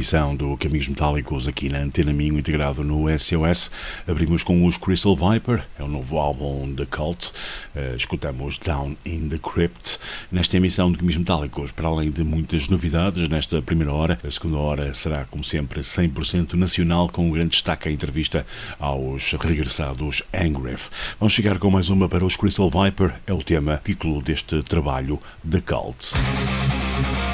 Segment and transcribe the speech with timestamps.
[0.00, 3.70] Emissão do Caminhos Metálicos aqui na Antena Minho, integrado no SOS.
[4.08, 7.30] Abrimos com os Crystal Viper, é o novo álbum da Cult.
[7.76, 9.98] Eh, escutamos Down in the Crypt.
[10.32, 14.56] Nesta emissão de Caminhos Metálicos, para além de muitas novidades, nesta primeira hora, a segunda
[14.56, 18.46] hora será, como sempre, 100% nacional, com um grande destaque à entrevista
[18.78, 20.88] aos regressados Angref.
[21.18, 25.20] Vamos chegar com mais uma para os Crystal Viper, é o tema, título deste trabalho,
[25.48, 27.29] The Cult.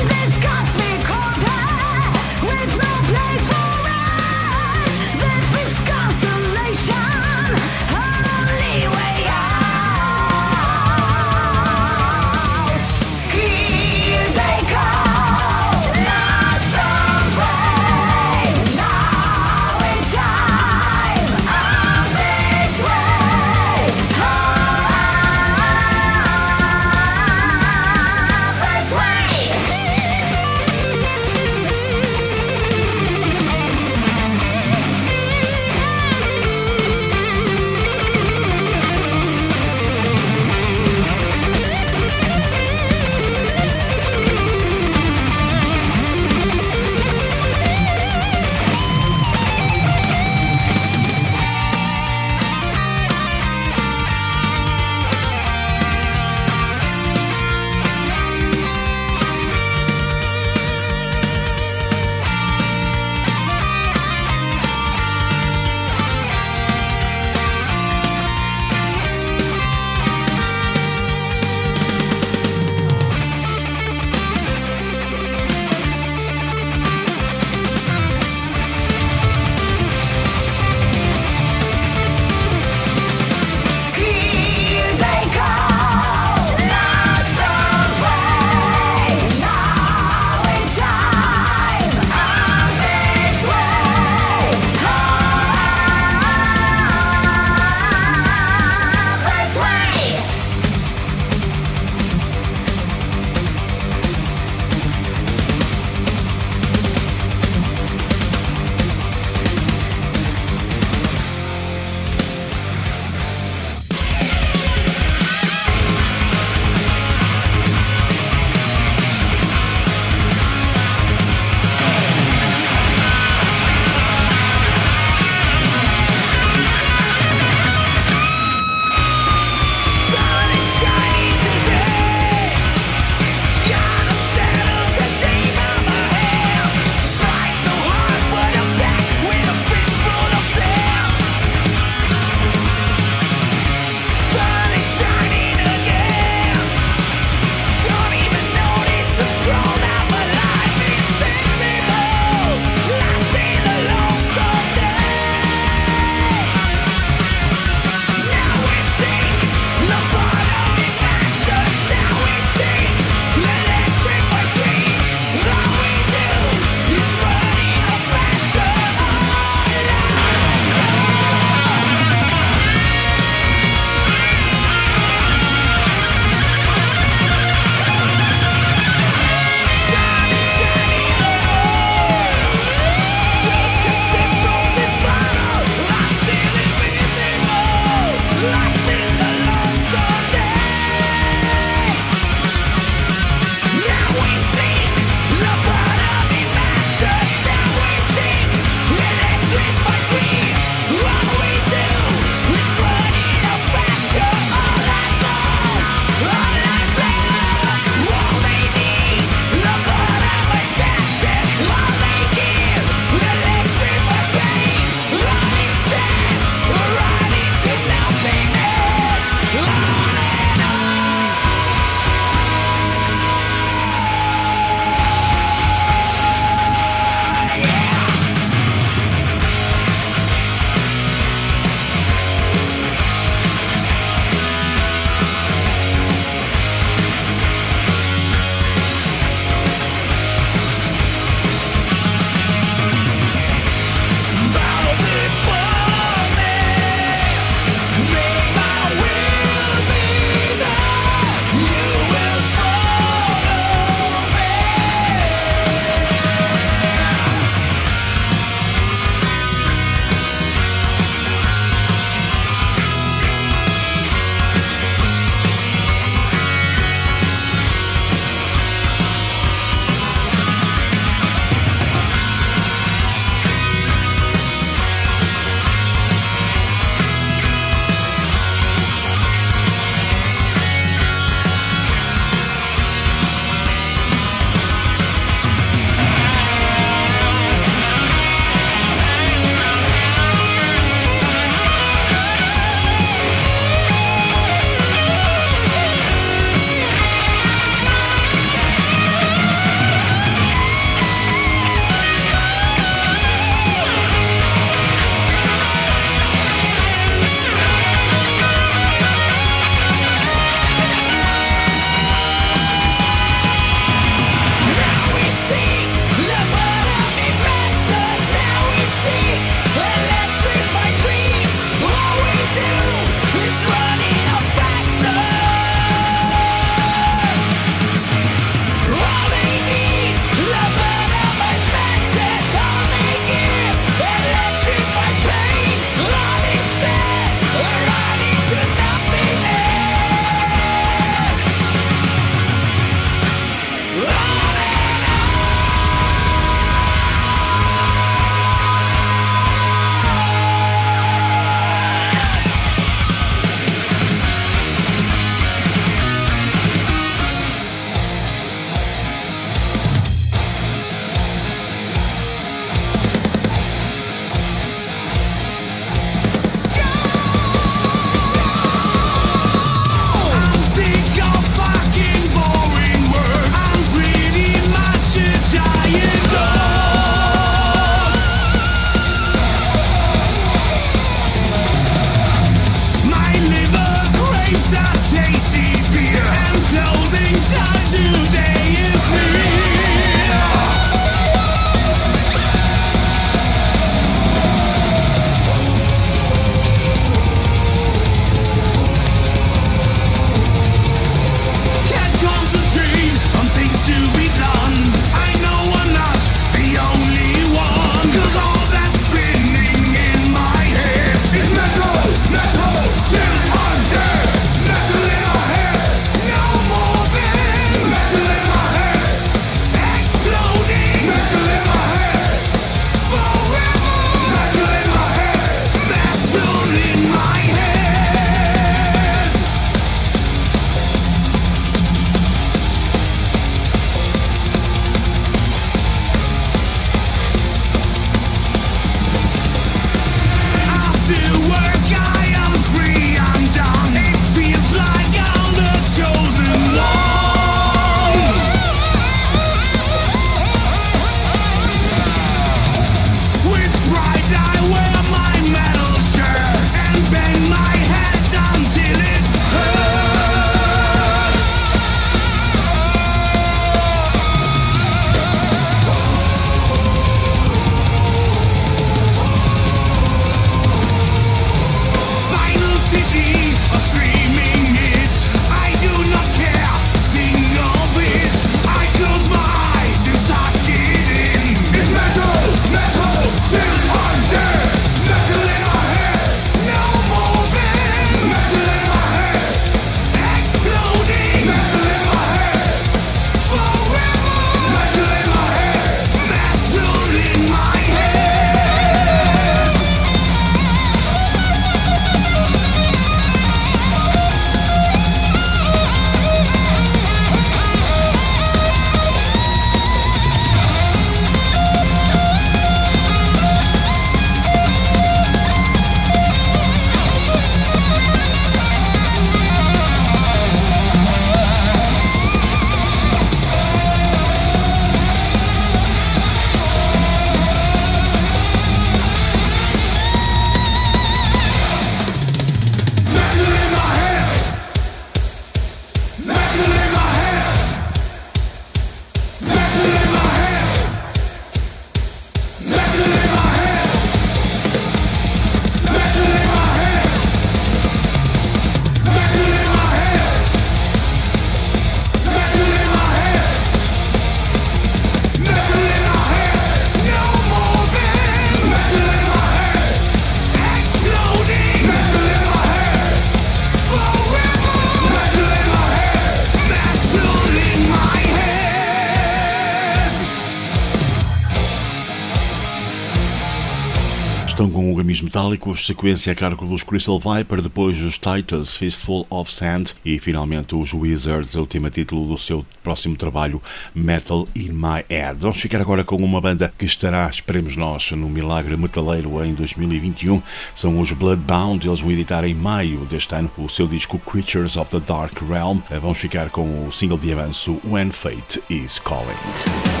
[575.41, 580.75] Metálicos, sequência a cargo dos Crystal Viper, depois os Titans, Fistful of Sand e finalmente
[580.75, 583.59] os Wizards, o tema título do seu próximo trabalho,
[583.95, 585.37] Metal in My Head.
[585.39, 590.43] Vamos ficar agora com uma banda que estará, esperemos nós, no Milagre Metaleiro em 2021.
[590.75, 594.91] São os Bloodbound, eles vão editar em maio deste ano o seu disco Creatures of
[594.91, 595.79] the Dark Realm.
[595.89, 600.00] Vamos ficar com o single de avanço When Fate is Calling.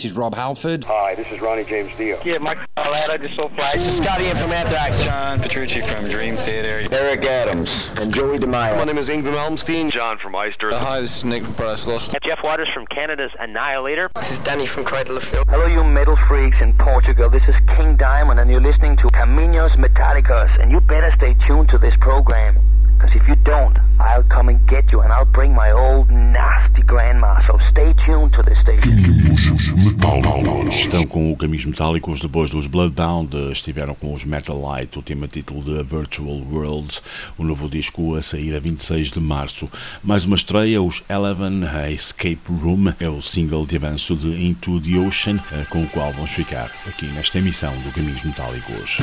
[0.00, 0.84] This is Rob Halford.
[0.84, 2.18] Hi, this is Ronnie James Dio.
[2.24, 3.72] Yeah, Mike Carletta, just so fly.
[3.74, 5.02] This is Scotty in from Anthrax.
[5.02, 6.88] John Petrucci from Dream Theater.
[6.90, 8.78] Eric Adams and Joey DeMaio.
[8.78, 9.92] My name is Ingram Elmstein.
[9.92, 10.72] John from Eister.
[10.72, 14.08] Uh, hi, this is Nick from Paradise Jeff Waters from Canada's Annihilator.
[14.14, 15.46] This is Danny from Cradle of Filth.
[15.50, 17.28] Hello, you metal freaks in Portugal.
[17.28, 20.58] This is King Diamond, and you're listening to Caminos Metallicos.
[20.62, 22.56] And you better stay tuned to this program.
[23.00, 26.82] Because if you don't, I'll come and get you, and I'll bring my old nasty
[26.82, 27.40] grandma.
[27.46, 28.94] So stay tuned to this station.
[30.68, 35.26] Estão com o Caminhos Metálicos depois dos Bloodbound, estiveram com os Metal Light, o tema
[35.26, 37.02] título de Virtual Worlds,
[37.38, 39.70] o novo disco a sair a 26 de março.
[40.04, 44.98] Mais uma estreia, os Eleven Escape Room, é o single de avanço de Into the
[44.98, 48.98] Ocean, eh, com o qual vamos ficar aqui nesta emissão do Caminhos Metálicos.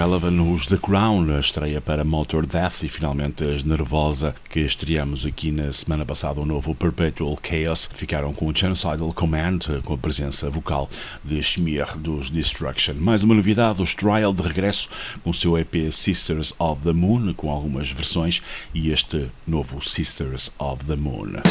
[0.00, 5.26] Helavan, os The Crown, a estreia para Motor Death e finalmente as Nervosa, que estreamos
[5.26, 9.98] aqui na semana passada, o novo Perpetual Chaos, ficaram com o Genocidal Command, com a
[9.98, 10.88] presença vocal
[11.22, 12.94] de Schmier dos Destruction.
[12.94, 14.88] Mais uma novidade, os Trial de regresso
[15.22, 18.40] com o seu EP Sisters of the Moon, com algumas versões,
[18.72, 21.42] e este novo Sisters of the Moon.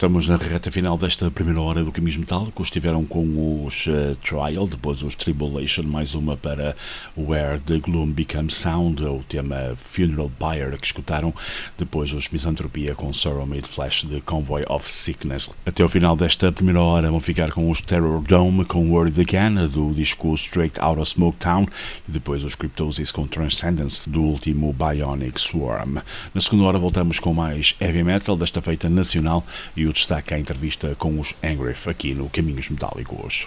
[0.00, 2.68] Estamos na reta final desta primeira hora do Caminhos Metálicos.
[2.68, 6.76] Estiveram com os uh, Trial, depois os Tribulation, mais uma para
[7.16, 11.34] Where the Gloom Becomes Sound, o tema Funeral Pyre que escutaram,
[11.78, 15.50] depois os Misantropia com Sorrow Made Flash de Convoy of Sickness.
[15.66, 19.66] Até o final desta primeira hora vão ficar com os Terror Dome com Word Again,
[19.66, 21.66] do disco Straight Out of Smoketown,
[22.08, 25.98] e depois os Cryptosis com Transcendence, do último Bionic Swarm.
[26.34, 29.44] Na segunda hora voltamos com mais heavy metal, desta feita nacional,
[29.76, 33.46] e o destaque à entrevista com os Angrif aqui no Caminhos Metálicos.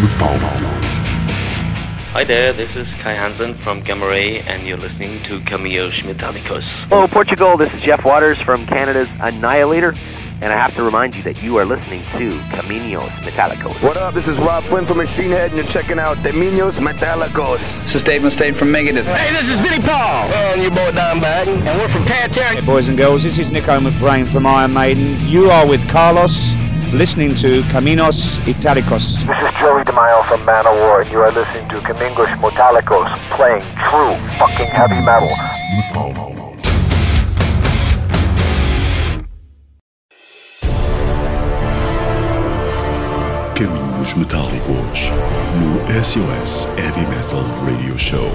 [0.00, 0.84] you fucking Metálicos.
[2.12, 6.64] Hi there, this is Kai Hansen from Gamma Ray, and you're listening to Cameos Metallicos.
[6.88, 7.58] Hello, Portugal.
[7.58, 9.94] This is Jeff Waters from Canada's Annihilator,
[10.40, 13.80] and I have to remind you that you are listening to Caminos Metallicos.
[13.82, 14.14] What up?
[14.14, 17.58] This is Rob Flynn from Machine Head, and you're checking out Deminos Metallicos.
[17.84, 19.04] This is Dave Mustaine from Megadeth.
[19.04, 20.32] Hey, this is Vinnie Paul.
[20.32, 21.68] And your boy Don Baden.
[21.68, 22.54] And we're from Pantera.
[22.54, 25.20] Hey, boys and girls, this is Nico McBrain from Iron Maiden.
[25.28, 26.34] You are with Carlos,
[26.92, 29.14] listening to Caminos Italicos.
[29.26, 34.14] This is Joey DeMaio from Manowar, and you are listening to Camingos Metallicos, playing true
[34.38, 35.28] fucking heavy metal.
[35.76, 36.30] Metálicos.
[43.54, 45.10] Caminhos Metálicos
[45.60, 48.30] no SOS Heavy Metal Radio Show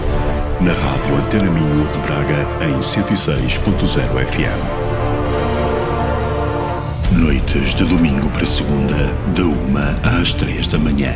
[0.61, 4.84] na rádio Antena Minho de Braga em 106.0 FM.
[7.17, 11.13] Noites de domingo para segunda, da uma às três da manhã.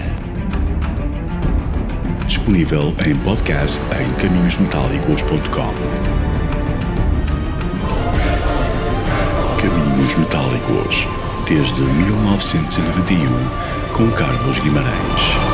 [2.26, 5.74] Disponível em podcast em caminhosmetálicos.com.
[9.62, 11.06] Caminhos Metálicos,
[11.46, 13.28] desde 1991,
[13.94, 15.49] com Carlos Guimarães.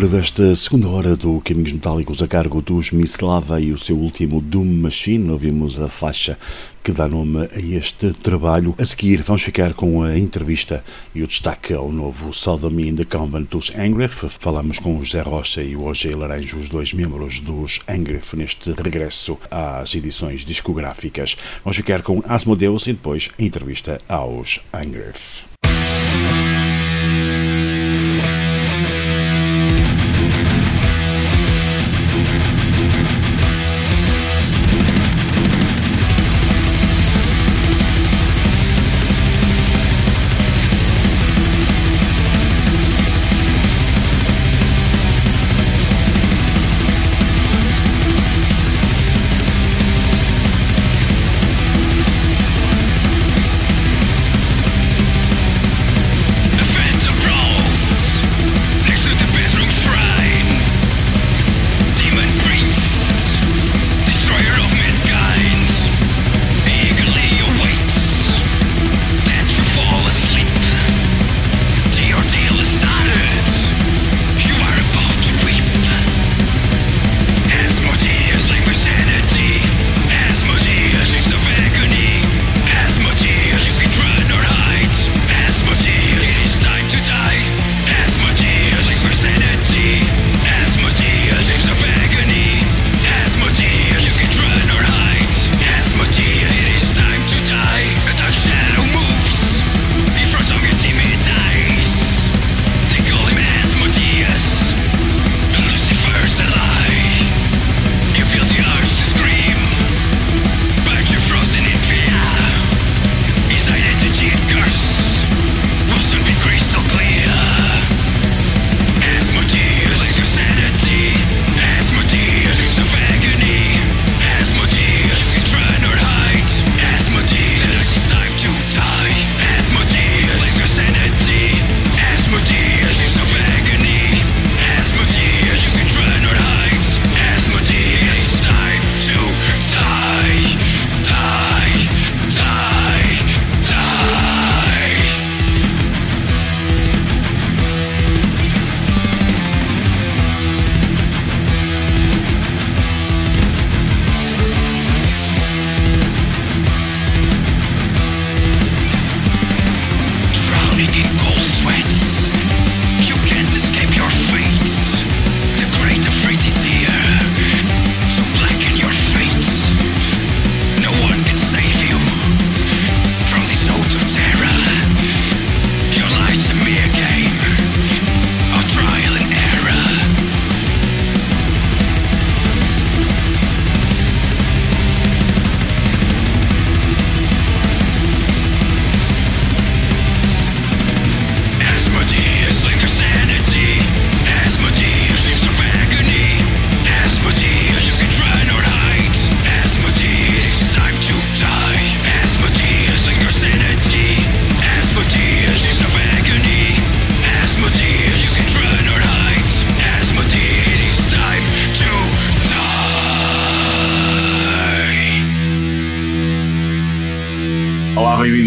[0.00, 4.40] Abertura desta segunda hora do Caminhos Metálicos a cargo dos Mislava e o seu último
[4.40, 5.30] Doom Machine.
[5.30, 6.38] Ouvimos a faixa
[6.82, 8.74] que dá nome a este trabalho.
[8.78, 10.82] A seguir, vamos ficar com a entrevista
[11.14, 14.24] e o destaque ao novo Sodomy in the Convent dos Angref.
[14.40, 18.72] Falamos com o José Rocha e o OG Laranjo, os dois membros dos Angref, neste
[18.72, 21.36] regresso às edições discográficas.
[21.62, 25.44] Vamos ficar com Asmodeus e depois a entrevista aos Angref.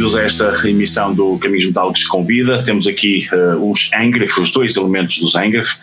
[0.03, 2.61] Bem-vindos a esta emissão do Caminhos Metálicos Convida.
[2.61, 5.75] Temos aqui uh, os Angref, os dois elementos dos Angref,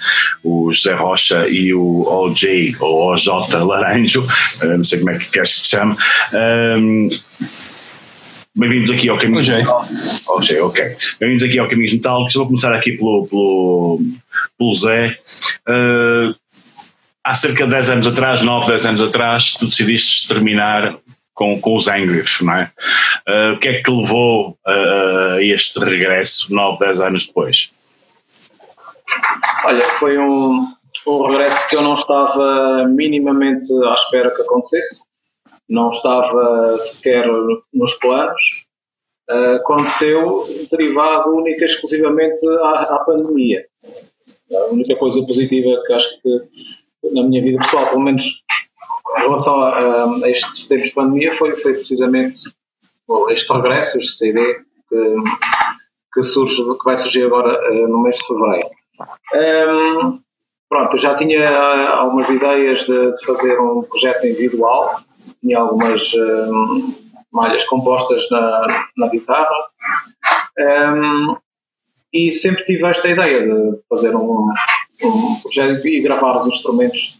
[0.45, 5.31] o José Rocha e o OJ, ou OJ Laranjo, uh, não sei como é que
[5.31, 5.97] queres que se chame.
[6.35, 7.09] Um,
[8.55, 11.17] Bem-vindos aqui ao Caminhos Metálicos.
[11.19, 12.35] Bem-vindos aqui ao Caminhos Metálicos.
[12.35, 14.01] Vou começar aqui pelo, pelo,
[14.59, 15.19] pelo Zé.
[15.67, 16.35] Uh,
[17.25, 20.95] há cerca de 10 anos atrás, 9, 10 anos atrás, tu decidiste terminar
[21.41, 22.71] com, com os Angriff, não é?
[23.27, 27.73] Uh, o que é que levou uh, a este regresso 9, 10 anos depois?
[29.65, 30.67] Olha, foi um,
[31.07, 35.03] um regresso que eu não estava minimamente à espera que acontecesse,
[35.67, 37.27] não estava sequer
[37.73, 38.67] nos planos.
[39.31, 43.65] Uh, aconteceu derivado única e exclusivamente à, à pandemia.
[44.53, 48.40] A única coisa positiva que acho que na minha vida pessoal, pelo menos
[49.17, 52.41] em relação a, a, estes tempos de pandemia foi, foi precisamente
[53.31, 54.55] este regresso, este CD
[54.89, 55.15] que,
[56.15, 58.69] que, surge, que vai surgir agora uh, no mês de fevereiro.
[59.35, 60.21] Um,
[60.69, 61.49] pronto, eu já tinha
[61.91, 65.01] algumas ideias de, de, fazer um projeto individual,
[65.41, 66.95] tinha algumas um,
[67.33, 69.57] malhas compostas na, na guitarra
[70.59, 71.37] um,
[72.13, 74.49] e sempre tive esta ideia de fazer um,
[75.03, 77.20] um projeto e gravar os instrumentos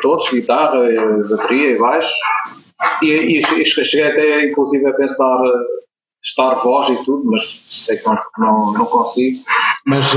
[0.00, 2.14] todos, guitarra, eh, bateria e baixo.
[3.02, 5.82] E, e, cheguei até inclusive a pensar eh,
[6.22, 9.38] estar voz e tudo, mas sei que não, não, não consigo.
[9.86, 10.14] Mas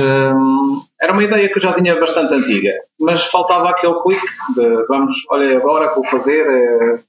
[1.02, 5.15] era uma ideia que eu já tinha bastante antiga, mas faltava aquele clique de vamos,
[5.30, 6.99] olha, agora que vou fazer, é,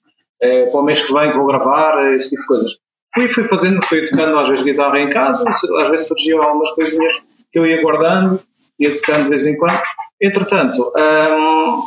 [0.40, 2.72] é, para o mês que vem vou gravar, esse tipo de coisas.
[3.14, 7.18] Fui, fui fazendo, fui tocando às vezes guitarra em casa, às vezes surgiam algumas coisinhas
[7.50, 8.40] que eu ia guardando,
[8.78, 9.80] ia tocando de vez em quando.
[10.20, 11.82] Entretanto, hum,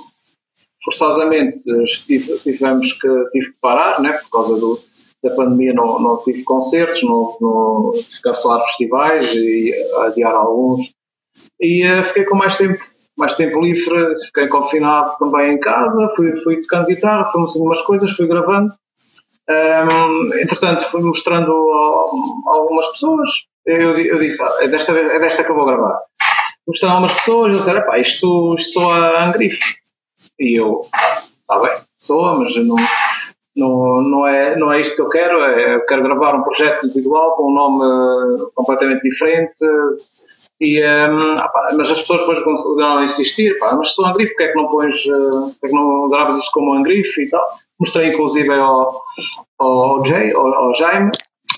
[0.84, 4.80] forçosamente estive- tivemos que, tive que parar, né, por causa do,
[5.24, 9.74] da pandemia não, não tive concertos, não, não tive que cancelar festivais e
[10.06, 10.92] adiar alguns.
[11.60, 12.80] E eh, fiquei com mais tempo,
[13.18, 17.82] mais tempo livre, fiquei confinado também em casa, fui, fui tocando guitarra, fui mostrando umas
[17.82, 18.74] coisas, fui gravando.
[19.50, 23.30] Ahm, entretanto, fui mostrando a, a algumas pessoas.
[23.66, 26.00] Eu, eu disse, ah, é desta, é desta que eu vou gravar.
[26.68, 29.60] Mostrando a algumas pessoas, eu disse, "Epá, isto, isto soa angrife.
[30.40, 32.76] E eu, está bem, soa, mas não,
[33.56, 35.44] não, não, é, não é isto que eu quero.
[35.44, 39.66] É, eu quero gravar um projeto individual com um nome completamente diferente.
[40.62, 44.44] E, ehm, ah mas as pessoas depois continuaram a insistir, pá, mas sou Angrife, porque
[44.44, 47.48] é que não pões, eh, porque é que não gravas isto como Angrife e tal.
[47.80, 49.02] Mostrei inclusive ao,
[49.58, 51.12] ao, Jay, ao, ao Jaime,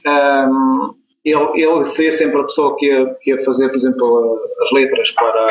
[0.06, 0.92] ehm,
[1.26, 5.12] ele, ele seria sempre a pessoa que ia, que ia fazer, por exemplo, as letras
[5.12, 5.48] para,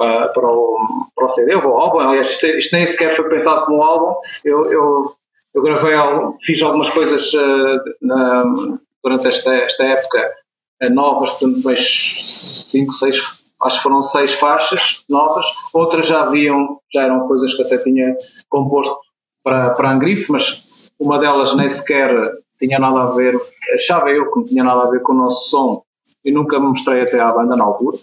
[0.00, 0.78] para, para, o,
[1.14, 1.98] para o CD, álbum.
[2.00, 4.14] Aliás, isto, isto nem sequer foi pensado como um álbum.
[4.42, 5.12] Eu, eu,
[5.52, 5.92] eu gravei,
[6.40, 10.32] fiz algumas coisas eh, na- durante esta, esta época
[10.80, 13.22] eh, novas, portanto, mais cinco, seis,
[13.62, 15.44] acho que foram seis faixas novas.
[15.74, 18.16] Outras já haviam, já eram coisas que até tinha
[18.48, 18.96] composto
[19.44, 20.64] para, para Angrife, mas
[20.98, 22.10] uma delas nem sequer
[22.58, 23.38] tinha nada a ver,
[23.74, 25.82] achava eu que não tinha nada a ver com o nosso som
[26.24, 27.98] e nunca me mostrei até à banda na altura.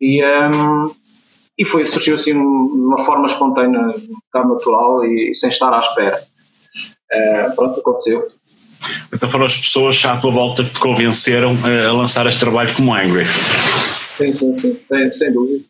[0.00, 0.88] E, ehm,
[1.56, 5.80] e foi, surgiu assim de uma forma espontânea, um bocado natural e, sem estar à
[5.80, 6.20] espera.
[7.10, 8.26] Eh, pronto, aconteceu.
[9.12, 12.74] Então foram as pessoas à tua volta que te convenceram eh, a lançar este trabalho
[12.74, 13.24] como Angry.
[13.24, 15.64] Sim, sim, sim, sem, sem dúvida.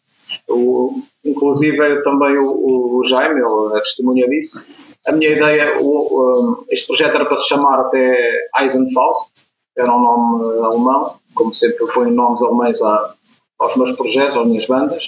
[0.49, 4.65] O, inclusive também o, o Jaime, ele é testemunha disso.
[5.07, 9.33] A minha ideia, o, o, este projeto era para se chamar até Eisenfaust,
[9.77, 13.15] era um nome alemão, como sempre eu ponho nomes alemães a,
[13.59, 15.05] aos meus projetos, às minhas bandas.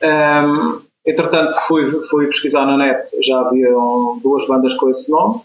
[0.00, 5.40] Ehm, entretanto, fui, fui pesquisar na net, já haviam duas bandas com esse nome,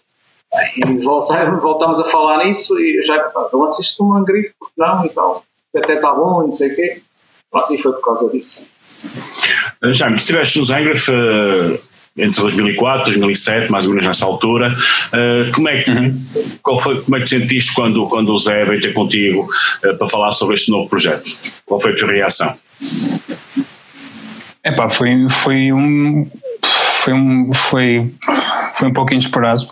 [0.76, 5.05] e voltamos, voltamos a falar nisso e já, pá, eu assisto um grifo, porque não,
[5.05, 5.43] e tal,
[5.76, 7.01] até está bom e não sei o quê.
[7.51, 8.64] Pronto, e foi por causa disso.
[9.84, 11.80] Eh, tu estiveste nos Angraf eh,
[12.18, 14.76] entre 2004 e 2007, mais ou menos nessa altura.
[15.14, 15.91] Eh, como, é que,
[16.61, 19.47] qual foi, como é que te sentiste quando, quando o Zé veio ter contigo
[19.84, 21.30] eh, para falar sobre este novo projeto?
[21.65, 22.57] Qual foi a tua reação?
[24.68, 26.30] Epá, foi, foi um
[26.61, 28.14] foi um foi,
[28.76, 29.65] foi um pouco inesperado.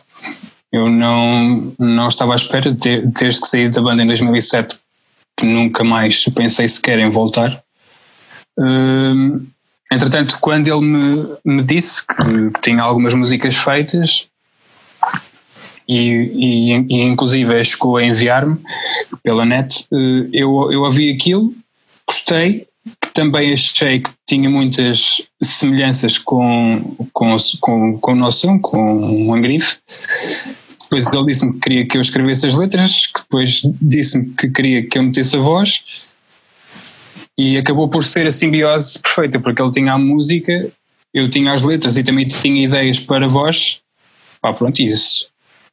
[0.72, 4.78] Eu não, não estava à espera, de- desde que saí da banda em 2007,
[5.38, 7.62] que nunca mais pensei sequer em voltar.
[8.58, 9.46] Hum,
[9.92, 14.28] entretanto, quando ele me, me disse que, que tinha algumas músicas feitas,
[15.88, 18.58] e, e, e inclusive chegou a enviar-me
[19.22, 21.54] pela net, eh, eu, eu ouvi aquilo,
[22.08, 22.66] gostei,
[23.16, 29.78] também achei que tinha muitas semelhanças com, com, com, com o nosso com o Angrife.
[30.84, 34.86] Depois ele disse-me que queria que eu escrevesse as letras, que depois disse-me que queria
[34.88, 35.84] que eu metesse a voz
[37.38, 40.70] e acabou por ser a simbiose perfeita, porque ele tinha a música,
[41.14, 43.80] eu tinha as letras e também tinha ideias para a voz.
[44.42, 45.30] Pá, pronto, isso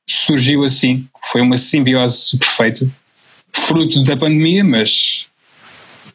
[0.09, 1.07] surgiu assim.
[1.25, 2.89] Foi uma simbiose perfeita,
[3.53, 5.27] fruto da pandemia, mas,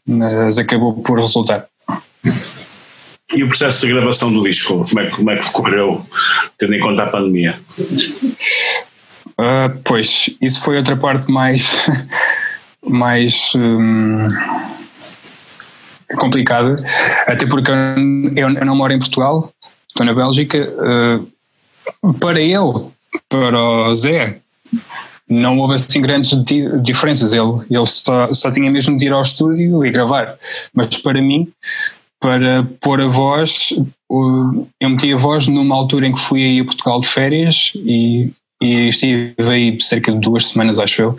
[0.07, 1.67] mas acabou por resultar.
[3.35, 6.05] E o processo de gravação do disco, como é, que- como é que decorreu,
[6.57, 7.59] tendo em conta a pandemia?
[9.38, 11.85] Ah, pois, isso foi outra parte mais,
[12.88, 14.29] mais hum,
[16.17, 16.81] complicada,
[17.27, 19.51] até porque eu, eu não moro em Portugal,
[19.89, 20.57] estou na Bélgica.
[20.79, 21.19] ah,
[22.19, 22.89] para ele,
[23.29, 24.39] para o Zé,
[25.29, 27.33] não houve assim grandes di- diferenças.
[27.33, 30.35] Ele, ele só, só tinha mesmo de ir ao estúdio e gravar.
[30.73, 31.47] Mas para mim,
[32.19, 33.73] para pôr a voz,
[34.09, 38.31] eu meti a voz numa altura em que fui aí a Portugal de férias e,
[38.61, 41.17] e estive aí cerca de duas semanas, acho eu.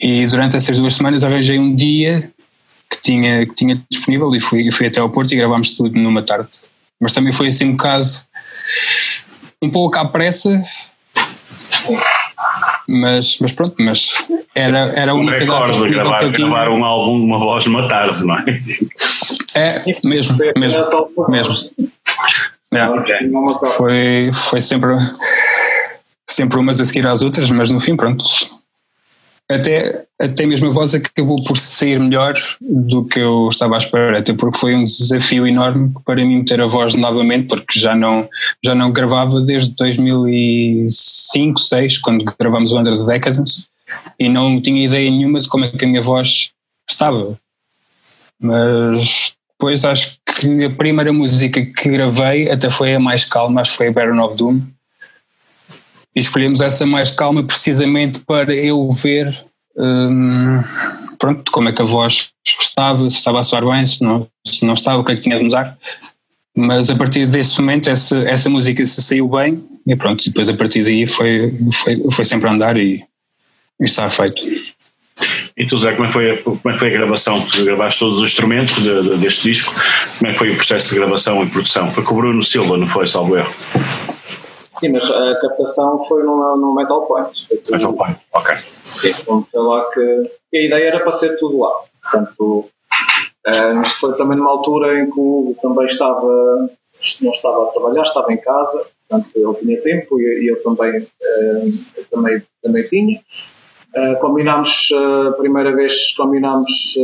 [0.00, 2.30] E durante essas duas semanas arranjei um dia
[2.90, 6.22] que tinha, que tinha disponível e fui, fui até ao Porto e gravámos tudo numa
[6.22, 6.48] tarde.
[7.00, 8.06] Mas também foi assim um bocado,
[9.60, 10.62] um pouco à pressa,
[12.88, 14.14] Mas, mas pronto, mas
[14.54, 16.48] era, era Um recorde de gravar, que eu tinha.
[16.48, 18.44] gravar um álbum de uma voz numa tarde, não é?
[19.54, 20.84] É, mesmo, mesmo,
[21.28, 21.54] mesmo.
[22.72, 22.86] É.
[23.76, 24.96] Foi, foi sempre,
[26.28, 28.22] sempre umas a seguir às outras, mas no fim, pronto.
[29.48, 34.18] Até, até mesmo a voz acabou por sair melhor do que eu estava à espera,
[34.18, 38.28] até porque foi um desafio enorme para mim meter a voz novamente, porque já não,
[38.64, 43.68] já não gravava desde 2005, 2006, quando gravamos o Under the Decadence,
[44.18, 46.50] e não tinha ideia nenhuma de como é que a minha voz
[46.88, 47.38] estava.
[48.40, 53.70] Mas depois acho que a primeira música que gravei até foi a mais calma, acho
[53.72, 54.60] que foi a Baron of Doom.
[56.16, 59.44] Escolhemos essa mais calma precisamente para eu ver
[59.76, 60.62] hum,
[61.18, 62.30] pronto, como é que a voz
[62.60, 65.20] estava, se estava a soar bem, se não, se não estava, o que é que
[65.20, 65.76] tinha de mudar.
[66.56, 70.48] Mas a partir desse momento essa, essa música se saiu bem e pronto, e depois
[70.48, 73.04] a partir daí foi, foi, foi sempre andar e,
[73.78, 74.42] e está feito.
[75.54, 77.40] E tu, Zé, como é foi como é que foi a gravação?
[77.42, 79.74] Tu gravaste todos os instrumentos de- de- deste disco.
[80.18, 81.90] Como é que foi o processo de gravação e produção?
[81.90, 83.52] Foi com o Bruno Silva, não foi, salvo erro?
[84.78, 87.46] Sim, mas a captação foi no, no Metal Point.
[87.48, 88.56] Foi tudo- Metal Point, ok.
[88.56, 90.00] Sim, então foi lá que.
[90.54, 91.72] a ideia era para ser tudo lá.
[92.02, 92.66] Portanto,
[93.46, 96.68] eh, isto foi também numa altura em que o Hugo também estava,
[97.20, 101.62] não estava a trabalhar, estava em casa, portanto ele tinha tempo e, eu também, eh,
[101.96, 103.20] eu também, também tinha.
[103.94, 104.90] Eh, combinámos,
[105.28, 106.96] a primeira vez combinámos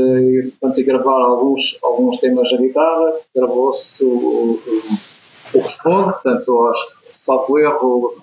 [0.60, 4.60] portanto, a gravar alguns, alguns temas a guitarra, gravou-se o, o,
[5.54, 8.16] o Responde, portanto, acho que, salvo erro,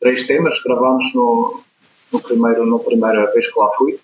[0.00, 1.60] três temas gravámos no,
[2.12, 3.98] no primeiro, na primeira vez que lá fui.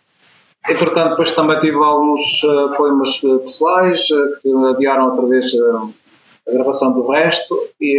[0.69, 6.49] Entretanto, depois também tive alguns eh, problemas eh, pessoais eh, que adiaram outra vez eh,
[6.49, 7.99] a gravação do resto e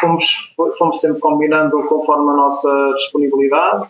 [0.00, 3.86] fomos, fomos sempre combinando conforme a nossa disponibilidade.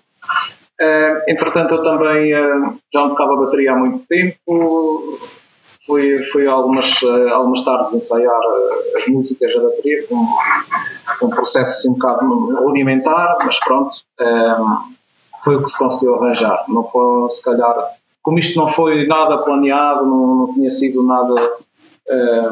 [1.28, 2.32] Entretanto, eu também
[2.92, 5.18] já não tocava bateria há muito tempo,
[5.86, 10.26] fui algumas, eh, algumas tardes ensaiar eh, as músicas da bateria, com,
[11.18, 14.56] com um processo assim, um bocado rudimentar, mas pronto, eh,
[15.44, 16.64] foi o que se conseguiu arranjar.
[16.68, 17.74] Não foi, se calhar,
[18.22, 21.34] como isto não foi nada planeado, não, não tinha sido nada
[22.08, 22.50] eh,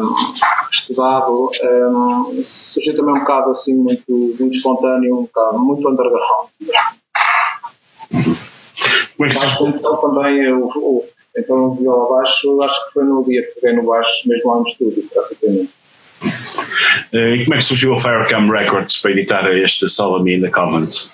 [0.73, 6.48] estudado, eh, surgiu também um bocado assim, muito, muito espontâneo, um bocado, muito underground.
[9.16, 11.05] Como é que Mas, então também o, o,
[11.36, 14.59] então o viola baixo, acho que foi no dia que peguei no baixo, mesmo lá
[14.59, 15.70] no estúdio, praticamente.
[17.12, 20.51] Eh, E como é que surgiu a Firecam Records para editar este Solemn in the
[20.51, 21.11] Commons?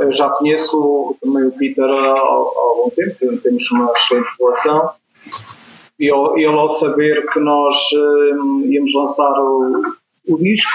[0.00, 4.90] Eu já conheço também o Peter há, há algum tempo, temos uma excelente relação.
[5.98, 9.94] E ele, ao saber que nós eh, íamos lançar o,
[10.28, 10.70] o disco,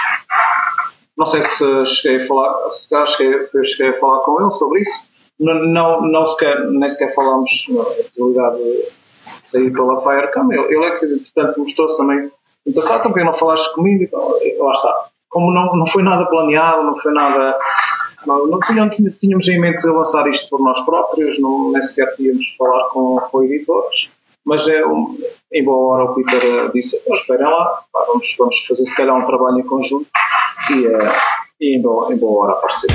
[1.16, 4.80] não sei se cheguei a falar, se calhar cheguei, cheguei a falar com ele sobre
[4.80, 5.11] isso.
[5.42, 8.88] Não, não, sequer, nem sequer falámos na possibilidade de
[9.42, 10.52] sair pela Firecam.
[10.52, 12.30] Ele, ele é que, portanto, mostrou-se também
[12.66, 15.06] interessado, também não falaste comigo, então, lá está.
[15.28, 17.58] Como não, não foi nada planeado, não foi nada.
[18.26, 22.54] Não, não tínhamos, tínhamos em mente lançar isto por nós próprios, não, nem sequer tínhamos
[22.56, 24.10] falar com, com editores.
[24.44, 25.16] Mas é, um,
[25.52, 29.24] em boa hora o Peter disse: "Então, esperem lá, vamos, vamos fazer se calhar um
[29.24, 30.06] trabalho em conjunto.
[30.70, 31.16] E, eh,
[31.60, 32.88] e em, boa, em boa hora apareceu.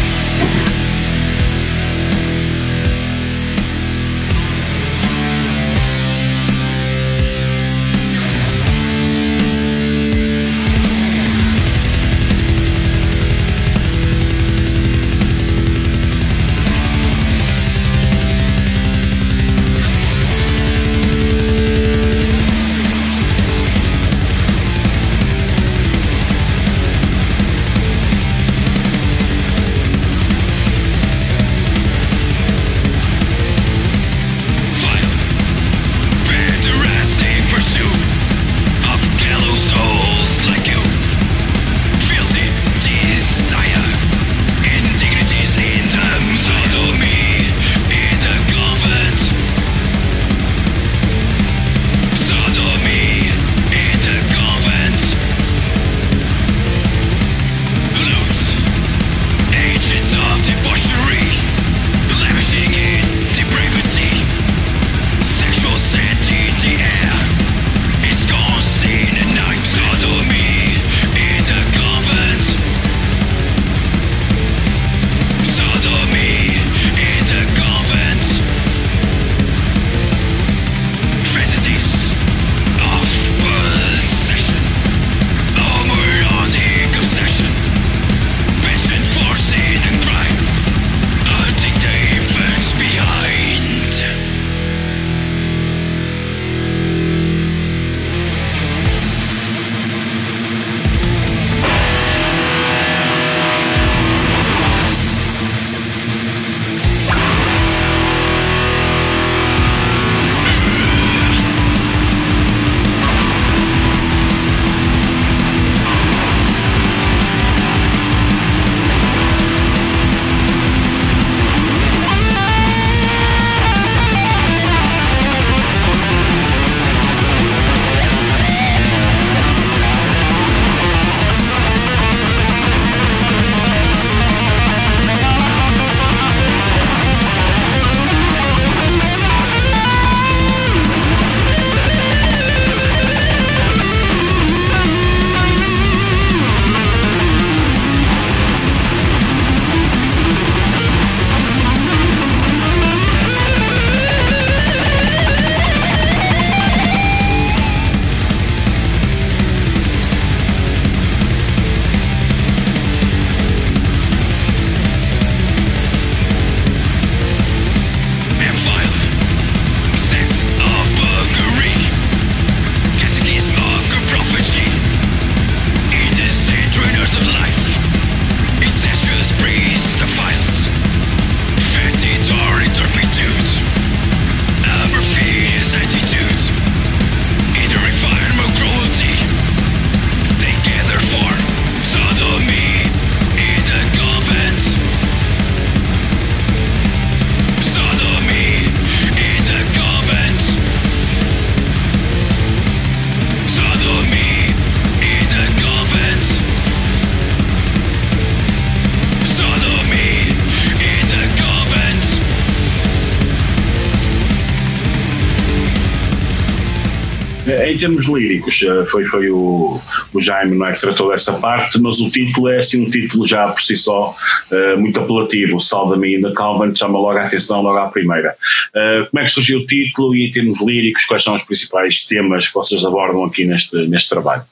[217.78, 219.80] Termos líricos, eh, foi, foi o,
[220.14, 223.28] o Jaime não é, que tratou dessa parte, mas o título é assim um título
[223.28, 224.14] já por si só
[224.52, 225.60] eh, muito apelativo.
[225.60, 228.36] Salva-me in the Convent chama logo a atenção, logo à primeira.
[228.76, 232.06] Eh, como é que surgiu o título e em termos líricos, quais são os principais
[232.06, 234.44] temas que vocês abordam aqui neste, neste trabalho?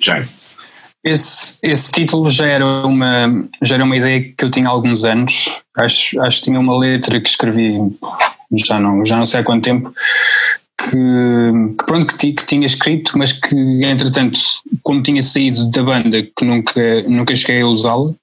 [0.00, 0.28] Jaime.
[1.02, 5.04] Esse, esse título já era, uma, já era uma ideia que eu tinha há alguns
[5.04, 5.48] anos.
[5.78, 7.78] Acho, acho que tinha uma letra que escrevi
[8.52, 9.92] já não, já não sei há quanto tempo,
[10.80, 13.54] que, que pronto, que, que tinha escrito, mas que
[13.84, 14.38] entretanto,
[14.82, 18.14] como tinha saído da banda, que nunca, nunca cheguei a usá-la.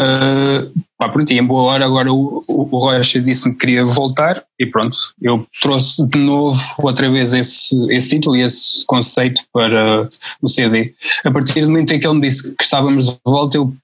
[0.00, 3.84] Uh, pá, pronto, e em boa hora agora o, o, o Rocha disse-me que queria
[3.84, 9.42] voltar e pronto, eu trouxe de novo outra vez esse, esse título e esse conceito
[9.52, 10.08] para
[10.40, 10.94] o CD.
[11.24, 13.74] A partir do momento em que ele me disse que estávamos de volta, eu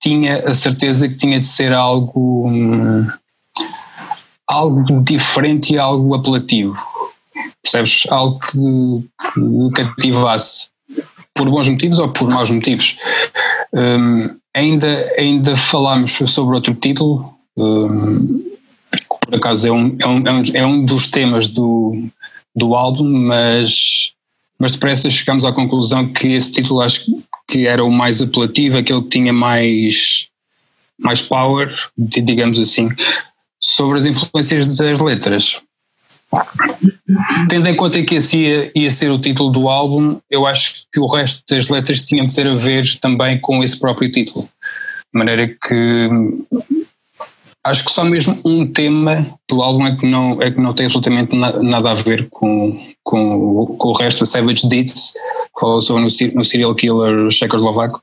[0.00, 3.06] tinha a certeza que tinha de ser algo, hum,
[4.50, 6.76] algo diferente e algo apelativo.
[7.62, 8.04] Percebes?
[8.10, 8.52] Algo que,
[9.34, 10.68] que cativasse
[11.34, 12.96] por bons motivos ou por maus motivos.
[13.72, 20.32] Hum, ainda, ainda falámos sobre outro título, que por acaso é um, é, um, é
[20.32, 22.04] um- é um dos temas do,
[22.54, 24.12] do álbum, mas,
[24.58, 27.06] mas depressa chegámos à conclusão que esse título acho
[27.48, 30.26] que era o mais apelativo, aquele que tinha mais,
[30.98, 32.88] mais power, di- digamos assim,
[33.60, 35.60] sobre as influências das letras.
[37.48, 41.00] Tendo em conta que esse ia, ia ser o título do álbum, eu acho que
[41.00, 44.48] o resto das letras tinham que ter a ver também com esse próprio título.
[45.12, 46.08] De maneira que
[47.64, 50.86] acho que só mesmo um tema do álbum é que não, é que não tem
[50.86, 54.22] absolutamente na- nada a ver com, com, com o resto.
[54.22, 58.00] O Savage Deeds, que falou sobre no, no serial killer checoslovaco.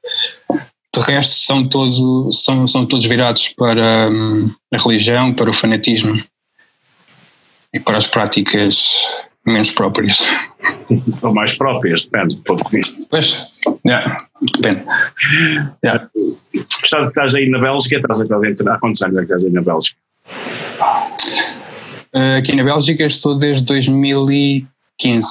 [0.98, 6.20] De resto, são, todo, são, são todos virados para hum, a religião, para o fanatismo
[7.72, 8.96] e para as práticas
[9.46, 10.26] menos próprias.
[11.22, 13.04] Ou mais próprias, depende do ponto de vista.
[13.12, 13.46] Pois,
[13.86, 14.84] yeah, depende.
[15.84, 16.10] Yeah.
[16.84, 19.62] Estás, estás aí na Bélgica, estás dentro- há quantos anos é que estás aí na
[19.62, 19.98] Bélgica?
[22.14, 25.28] Uh, Aqui na Bélgica estou desde 2015,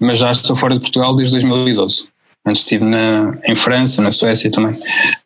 [0.00, 2.11] mas já estou fora de Portugal desde 2012.
[2.44, 4.76] Antes estive na, em França, na Suécia também,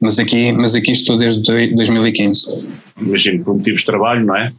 [0.01, 2.69] mas aqui, mas aqui estou desde doi- 2015.
[3.01, 4.53] Imagino, por motivos de trabalho, não é?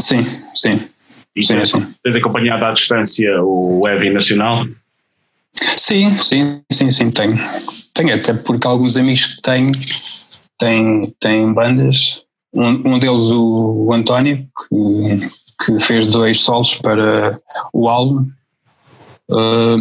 [0.00, 0.80] Sim, sim.
[1.36, 1.72] E tens,
[2.02, 4.66] tens acompanhado à distância o Heavy Nacional?
[5.76, 7.38] Sim, sim, sim, sim, tenho.
[7.92, 9.68] Tenho, até porque alguns amigos que tenho
[10.58, 12.22] têm, têm bandas.
[12.52, 15.28] Um, um deles, o, o António, que,
[15.64, 17.38] que fez dois solos para
[17.72, 18.26] o álbum.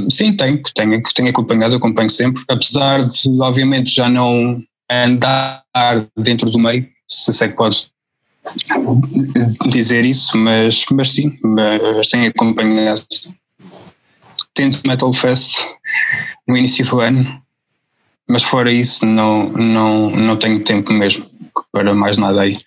[0.09, 2.43] Sim, tenho, tenho, tenho acompanhado, acompanho sempre.
[2.47, 5.63] Apesar de, obviamente, já não andar
[6.17, 7.91] dentro do meio, se sei que podes
[9.69, 13.03] dizer isso, mas, mas sim, mas tenho acompanhado.
[14.53, 15.65] Tento Metal Fest
[16.47, 17.41] no início do ano,
[18.27, 21.25] mas fora isso não, não, não tenho tempo mesmo
[21.71, 22.59] para mais nada aí.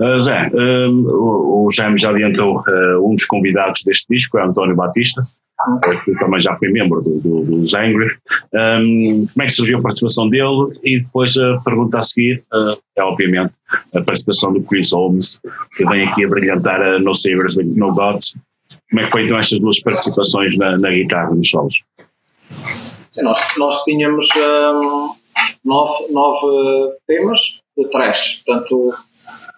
[0.00, 4.74] Uh, Zé, um, o, Jaime já adiantou uh, um dos convidados deste disco, é António
[4.74, 8.16] Batista, uh, que também já foi membro do, do, dos Angry.
[8.52, 10.78] Um, como é que surgiu a participação dele?
[10.82, 13.52] E depois a pergunta a seguir uh, é, obviamente,
[13.94, 15.40] a participação do Chris Holmes,
[15.76, 18.36] que vem aqui a brilhantar a No Savers, No Gods.
[18.90, 21.82] Como é que foi então estas duas participações na, na guitarra, nos solos?
[23.08, 25.14] Sim, nós, nós tínhamos hum,
[25.64, 27.40] nove, nove temas
[27.76, 28.42] de trash.
[28.44, 28.94] Portanto,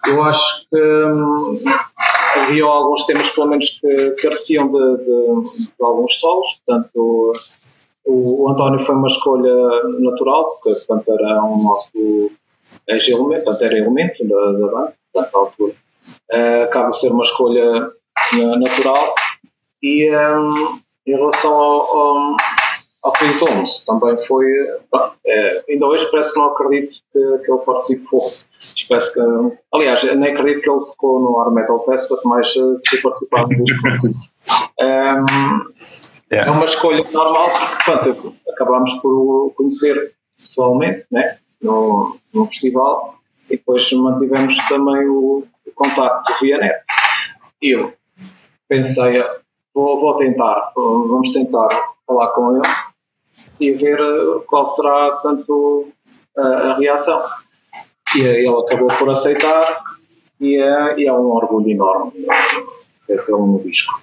[0.06, 1.60] eu acho que hum,
[2.34, 6.60] havia alguns temas, pelo menos, que careciam de, de, de alguns solos.
[6.66, 7.32] Portanto,
[8.04, 9.54] o, o António foi uma escolha
[10.00, 12.30] natural, porque portanto, era um nosso
[12.88, 15.74] ex-elemento, portanto, era elemento da, da banda, portanto, à altura.
[16.30, 17.90] Eh, acaba de ser uma escolha
[18.58, 19.14] natural.
[19.82, 22.36] E hum, em relação ao, ao
[23.40, 24.46] Holmes também foi.
[24.90, 28.30] pá, é, ainda hoje parece que não acredito que, que ele participou.
[28.76, 29.20] Que,
[29.72, 33.48] aliás, nem acredito que ele ficou no Ar Metal Fest, quanto mais uh, ter participado
[33.48, 33.78] disco.
[34.80, 35.74] um,
[36.30, 43.14] É uma escolha normal, porque pronto, acabámos por o conhecer pessoalmente né, no, no festival
[43.48, 46.80] e depois mantivemos também o, o contacto via net.
[47.62, 47.92] E eu
[48.68, 49.22] pensei,
[49.72, 51.68] vou, vou tentar, vamos tentar
[52.06, 52.68] falar com ele
[53.68, 55.88] e ver eh, qual será tanto
[56.36, 57.22] a, a reação.
[58.16, 59.82] E eh, ele acabou por aceitar
[60.40, 62.12] e é, e é um orgulho enorme
[63.06, 64.02] ter tê-lo no disco.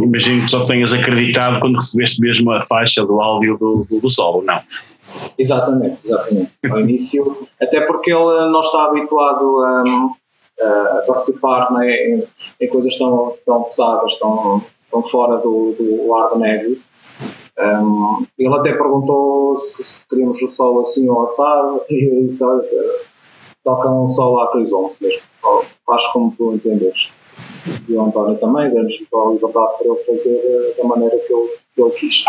[0.00, 4.08] Imagino que só tenhas acreditado quando recebeste mesmo a faixa do áudio do, do, do
[4.10, 4.58] solo, não?
[5.38, 6.52] Exatamente, exatamente.
[6.70, 9.84] Ao início, até porque ele não está habituado a,
[10.62, 12.24] a participar né, em,
[12.60, 16.78] em coisas tão, tão pesadas, tão, tão fora do, do ar médio.
[17.60, 22.42] Um, ele até perguntou se, se queríamos o solo assim ou assado, e eu disse:
[22.42, 22.64] olha,
[23.62, 25.20] toca um solo à Chris Owens mesmo,
[25.86, 27.10] faz como tu entenderes.
[27.88, 31.48] E o António também, deu-nos a liberdade para ele fazer eh, da maneira que ele,
[31.74, 32.24] que ele quis.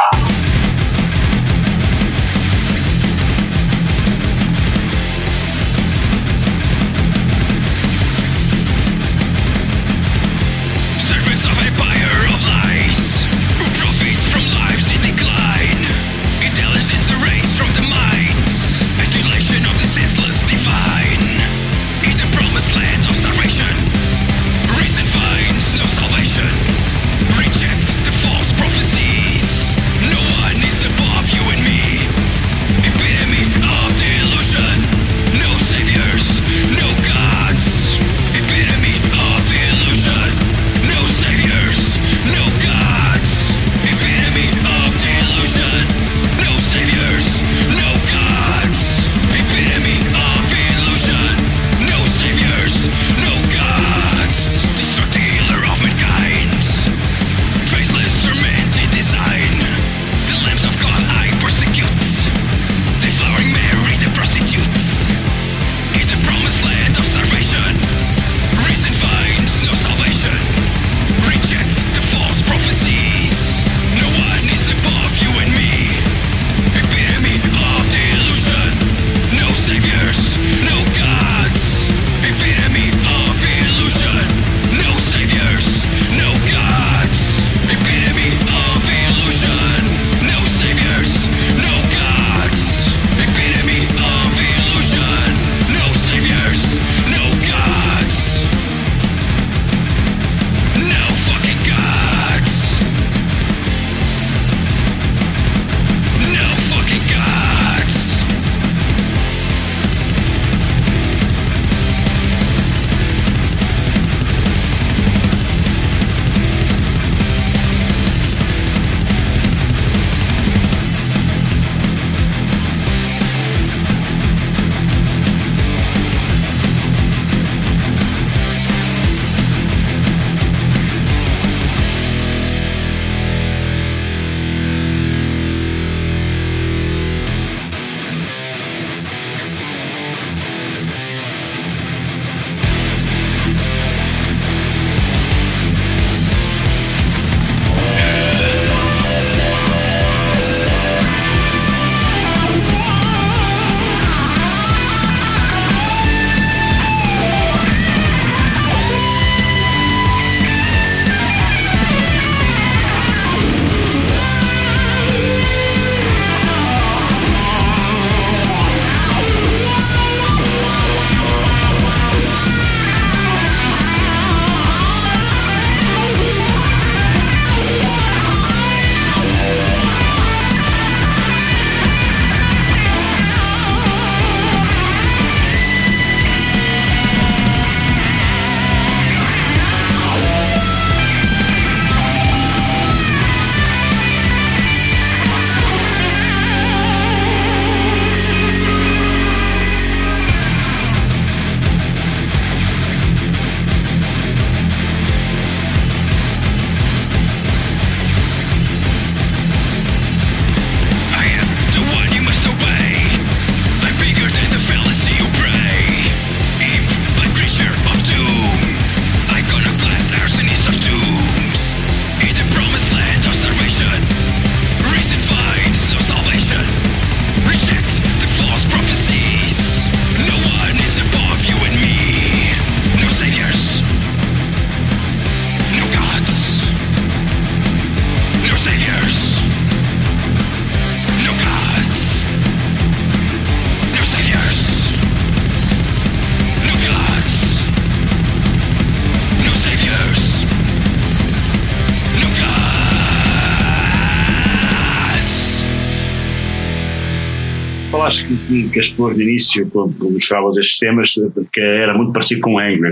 [258.11, 261.13] Falaste que, que- as pessoas no início, quando buscavas estes temas,
[261.53, 262.91] que era muito parecido com Angra.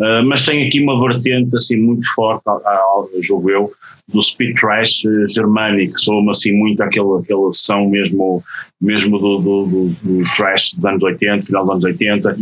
[0.00, 3.72] Uh, mas tem aqui uma vertente assim muito forte, a- jogo eu,
[4.12, 8.42] do speed trash eh, germânico, soa-me assim muito aquela, aquela sessão mesmo,
[8.80, 12.36] mesmo do, do, do- do trash dos anos 80, final dos anos 80.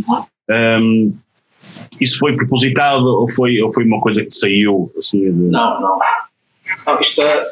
[0.49, 1.13] Um,
[1.99, 5.19] Isso foi propositado ou foi, ou foi uma coisa que saiu assim?
[5.19, 5.31] De...
[5.49, 5.99] Não, não.
[6.85, 7.43] Não, isto é.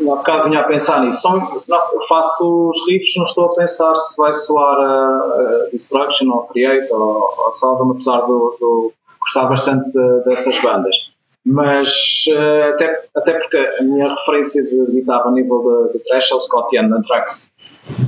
[0.00, 1.28] Há bocado vinha a pensar nisso.
[1.68, 6.30] Não, eu faço os riffs, não estou a pensar se vai soar a, a Destruction
[6.30, 10.96] ou Create ou, ou Sodom, apesar do, do gostar bastante de- dessas bandas.
[11.44, 16.34] Mas eh, até, até porque a minha referência de guitarra a nível de, de é
[16.34, 17.50] o Scott da Anthrax.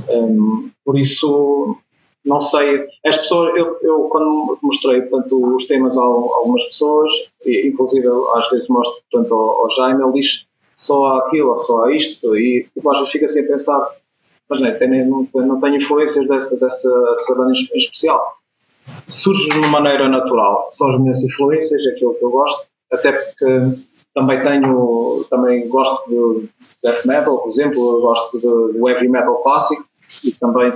[0.09, 1.75] Um, por isso,
[2.25, 2.87] não sei.
[3.05, 7.11] As pessoas, eu, eu quando mostrei portanto, os temas a, a algumas pessoas,
[7.45, 10.45] e, inclusive eu, às vezes mostro portanto, ao, ao Jaime, ele diz
[10.75, 13.89] só aquilo, ou só isto, e tipo, às vezes fica assim a pensar,
[14.49, 18.35] mas não, tem, não, não tenho influências dessa, dessa, dessa banda em especial.
[19.07, 23.11] Surge de uma maneira natural, são as minhas influências, é aquilo que eu gosto, até
[23.11, 23.79] porque
[24.13, 26.49] também tenho, também gosto de
[26.83, 29.85] death metal, por exemplo, gosto do heavy metal clássico
[30.23, 30.71] e também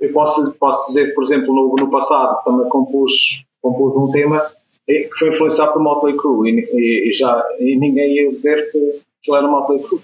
[0.00, 4.42] eu posso, posso dizer, por exemplo, no, no passado também compus, compus um tema
[4.86, 9.00] que foi influenciado por Motley Crue e, e, e já e ninguém ia dizer que
[9.20, 10.00] aquilo era Motley Crue.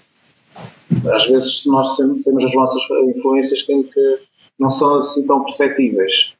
[1.13, 2.81] Às vezes nós temos as nossas
[3.15, 4.17] influências que, que
[4.59, 6.33] não são assim tão perceptíveis.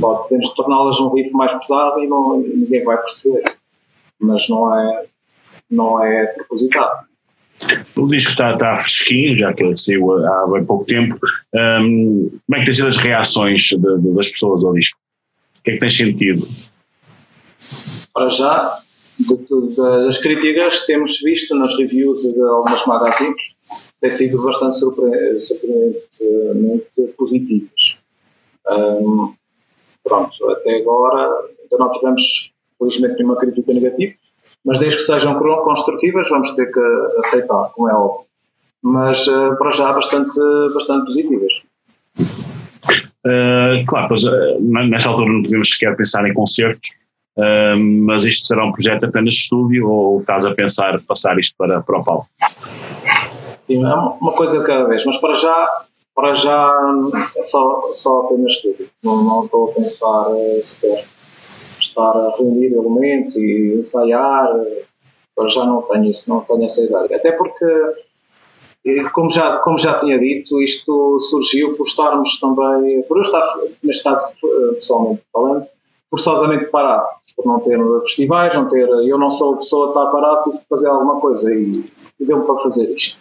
[0.00, 3.42] Podemos torná-las um riff mais pesado e, não, ninguém vai perceber.
[4.20, 5.04] Mas não é,
[5.70, 7.06] não é propositado.
[7.96, 11.16] O disco está, está fresquinho, já que ele saiu há bem pouco tempo.
[11.54, 14.98] Hum, como é que têm sido as reações de- de- das pessoas ao disco?
[15.58, 16.46] O que é que tens sentido?
[18.14, 18.78] Para já,
[19.18, 19.76] de- de-
[20.06, 23.54] das críticas que temos visto nas reviews de algumas magazines,
[24.00, 27.98] têm sido bastante surpre- surpreendentemente positivas.
[28.68, 29.34] Hum,
[30.04, 31.28] pronto, até agora
[31.62, 34.14] ainda não tivemos, felizmente, nenhuma crítica negativa,
[34.64, 36.80] mas desde que sejam construtivas, vamos ter que
[37.18, 38.26] aceitar, como é óbvio.
[38.82, 40.38] Mas eh, para já, bastante,
[40.74, 41.52] bastante positivas.
[43.24, 46.90] Uh, claro, pois, uh, nesta altura não podemos sequer pensar em concertos,
[48.06, 51.80] mas isto será um projeto apenas de estúdio ou estás a pensar passar isto para,
[51.80, 52.28] para o palco?
[53.62, 55.84] Sim, é uma coisa de cada vez, mas para já,
[56.14, 56.72] para já
[57.36, 58.88] é só, só apenas estúdio.
[59.02, 61.04] Não, não estou a pensar eh, sequer
[61.80, 64.48] estar a reunir elementos e ensaiar.
[65.34, 67.16] Para já não tenho isso, não tenho essa ideia.
[67.16, 67.64] Até porque,
[68.86, 73.56] eh, como já, como já tinha dito, isto surgiu por estarmos também, por eu estar,
[73.82, 75.66] neste caso, eh, pessoalmente falando,
[76.10, 80.06] forçosamente parado, por não ter festivais, não ter, eu não sou a pessoa a estar
[80.06, 81.84] parado, tive que fazer alguma coisa e,
[82.20, 83.18] e deu-me para fazer isto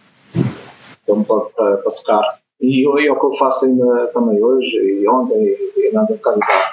[1.05, 2.39] deu-me para, para, para tocar.
[2.59, 5.37] E eu- é o que eu faço ainda também hoje e ontem,
[5.77, 6.69] e ainda ando a tocar guitarra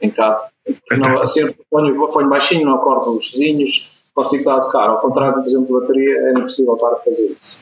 [0.00, 0.48] em casa.
[0.90, 4.88] Não, assim, eu ponho, ponho baixinho, não acordo os vizinhos, consigo estar a tocar.
[4.88, 7.60] Ao contrário, por exemplo, bateria, é impossível estar a fazer isso.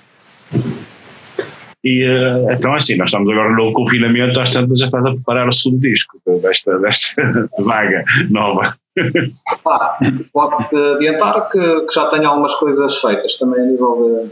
[1.83, 5.49] E uh, então, assim, nós estamos agora no confinamento, às tantas já estás a preparar
[5.49, 7.23] o segundo disco desta, desta
[7.59, 8.75] vaga nova.
[9.63, 9.99] Pá,
[10.33, 14.31] Posso-te adiantar que, que já tenho algumas coisas feitas também a nível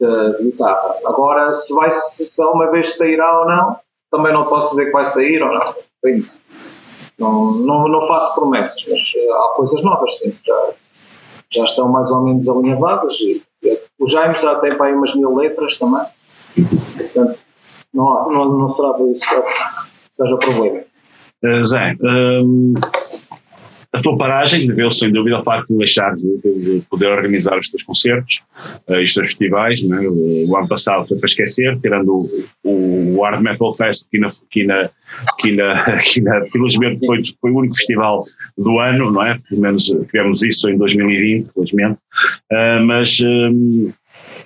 [0.00, 0.94] de, de- guitarra.
[1.06, 3.76] Agora, se vai se se uma vez sairá ou não,
[4.10, 5.74] também não posso dizer que vai sair ou não.
[7.18, 10.32] Não, não, não faço promessas, mas eh, há coisas novas, sim.
[10.46, 10.70] Já,
[11.52, 13.14] já estão mais ou menos alinhavadas.
[13.20, 16.02] E, e o Jaime já tem para aí umas mil letras também.
[16.96, 17.38] Portanto,
[17.92, 19.42] não, não, não será por isso que
[20.12, 20.80] seja problema.
[21.44, 22.74] Uh, Zé, um,
[23.92, 27.68] a tua paragem deveu sem dúvida ao facto de deixar de, de poder organizar os
[27.68, 28.40] teus concertos,
[28.88, 29.82] uh, e os teus festivais.
[29.82, 29.98] Né?
[30.08, 32.28] O, ano passado foi para esquecer, tirando
[32.62, 34.90] o, o Hard Metal Fest, que, na, que, na,
[35.38, 38.24] que, na, que na, felizmente foi, foi o único festival
[38.56, 39.38] do ano, não é?
[39.48, 41.98] Pelo menos tivemos isso em 2020, felizmente.
[42.52, 43.92] Uh, mas um,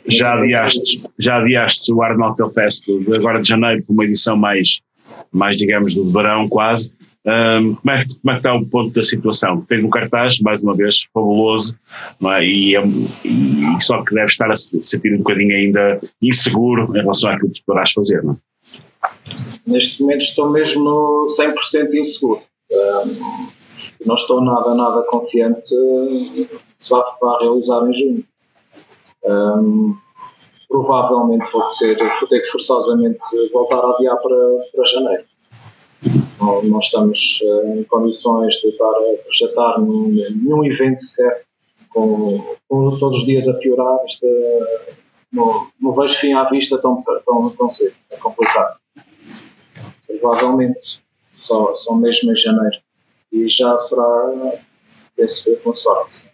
[0.06, 2.84] já adiaste, já adiaste o Hard Metal Fest
[3.14, 4.80] agora de janeiro para uma edição mais,
[5.30, 6.92] mais digamos, do verão quase.
[7.26, 9.62] Um, como, é como é que está o ponto da situação?
[9.62, 11.74] Tens um cartaz, mais uma vez, fabuloso,
[12.22, 12.44] é?
[12.44, 12.82] e, é-
[13.24, 17.50] e só que deve estar a se sentir um bocadinho ainda inseguro em relação àquilo
[17.50, 18.36] que poderás fazer, não é?
[19.66, 22.42] Neste momento estou mesmo 100% inseguro.
[22.72, 23.48] Ahm,
[24.04, 25.68] não estou nada, nada confiante
[26.78, 27.02] se vai,
[27.40, 28.24] realizar em junho.
[29.26, 29.94] Ahm,
[30.68, 33.18] provavelmente vou ter, vou ter que forçosamente
[33.52, 34.36] voltar a adiar para,
[34.74, 35.24] para janeiro.
[36.40, 41.42] Não, não estamos eh, em condições de estar a projetar nenhum, nenhum evento sequer,
[41.90, 43.98] com, com todos os dias a piorar.
[44.06, 44.92] Isto, eh,
[45.32, 47.94] não, não vejo fim à vista tão, tão, tão cedo.
[48.10, 48.76] É complicado
[50.24, 51.02] provavelmente
[51.32, 52.76] só, só mesmo em janeiro.
[53.32, 54.56] E já será
[55.18, 56.24] esse ver com sorte.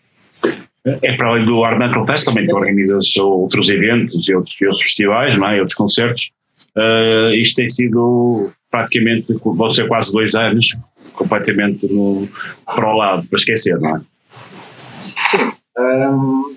[0.85, 4.67] É para além do Hard Metal Fest, também tu organizas outros eventos e outros, e
[4.67, 5.57] outros festivais, não é?
[5.57, 6.31] e outros concertos.
[6.77, 10.77] Uh, isto tem sido praticamente vão ser quase dois anos
[11.15, 12.29] completamente no,
[12.65, 14.01] para o lado, para esquecer, não é?
[15.31, 15.53] Sim.
[15.79, 16.57] Hum,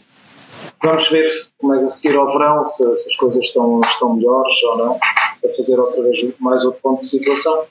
[0.81, 4.63] vamos ver como é a seguir ao verão, se, se as coisas estão, estão melhores
[4.63, 4.99] ou não,
[5.41, 7.65] para fazer outra vez mais outro ponto de situação.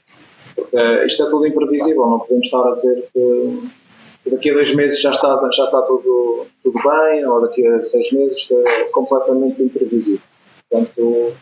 [0.54, 4.74] Porque eh, isto é tudo imprevisível, não podemos estar a dizer que, daqui a dois
[4.74, 9.62] meses já está, já está tudo, tudo bem, ou daqui a seis meses é completamente
[9.62, 10.20] imprevisível.
[10.68, 11.32] Portanto,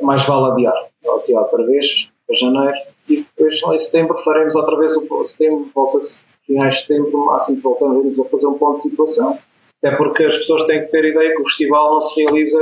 [0.00, 0.88] mais vale adiar,
[1.22, 2.76] adiar outra vez, para janeiro,
[3.08, 6.08] e depois em setembro faremos outra vez o setembro, volta de
[6.46, 9.38] finais de setembro, máximo voltamos a fazer um ponto de situação.
[9.82, 12.58] Até porque as pessoas têm que ter ideia que o festival não se realiza,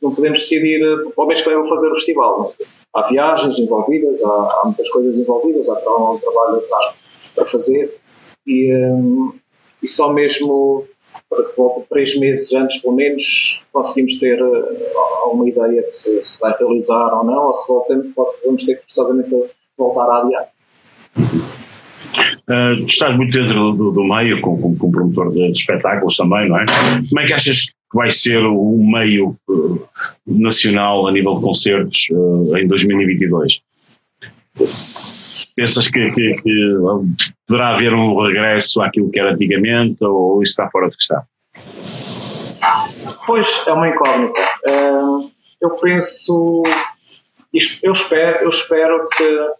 [0.00, 0.80] não podemos decidir
[1.14, 2.54] ao mês que vem fazer o festival.
[2.60, 2.64] É?
[2.94, 6.62] Há viagens envolvidas, há, há muitas coisas envolvidas, há um trabalho
[7.34, 7.94] para fazer
[8.46, 9.34] e, hum,
[9.82, 10.86] e só mesmo
[11.28, 14.92] para que volte três meses antes, pelo menos, conseguimos ter eh,
[15.24, 18.12] alguma ideia de se, se vai realizar ou não, ou se voltamos,
[18.44, 20.48] vamos ter que forçosamente voltar a adiar.
[22.48, 26.48] Uh, estás muito dentro do, do meio, como, como, como promotor de, de espetáculos também,
[26.48, 26.64] não é?
[27.08, 29.88] Como é que achas que vai ser o meio uh,
[30.24, 33.60] nacional a nível de concertos uh, em 2022?
[35.56, 36.78] Pensas que, que, que
[37.48, 41.22] poderá haver um regresso àquilo que era antigamente ou isso está fora de questão?
[43.24, 44.38] Pois, é uma incógnita.
[44.66, 45.30] Hum,
[45.62, 46.62] eu penso,
[47.82, 49.50] eu espero, eu espero que,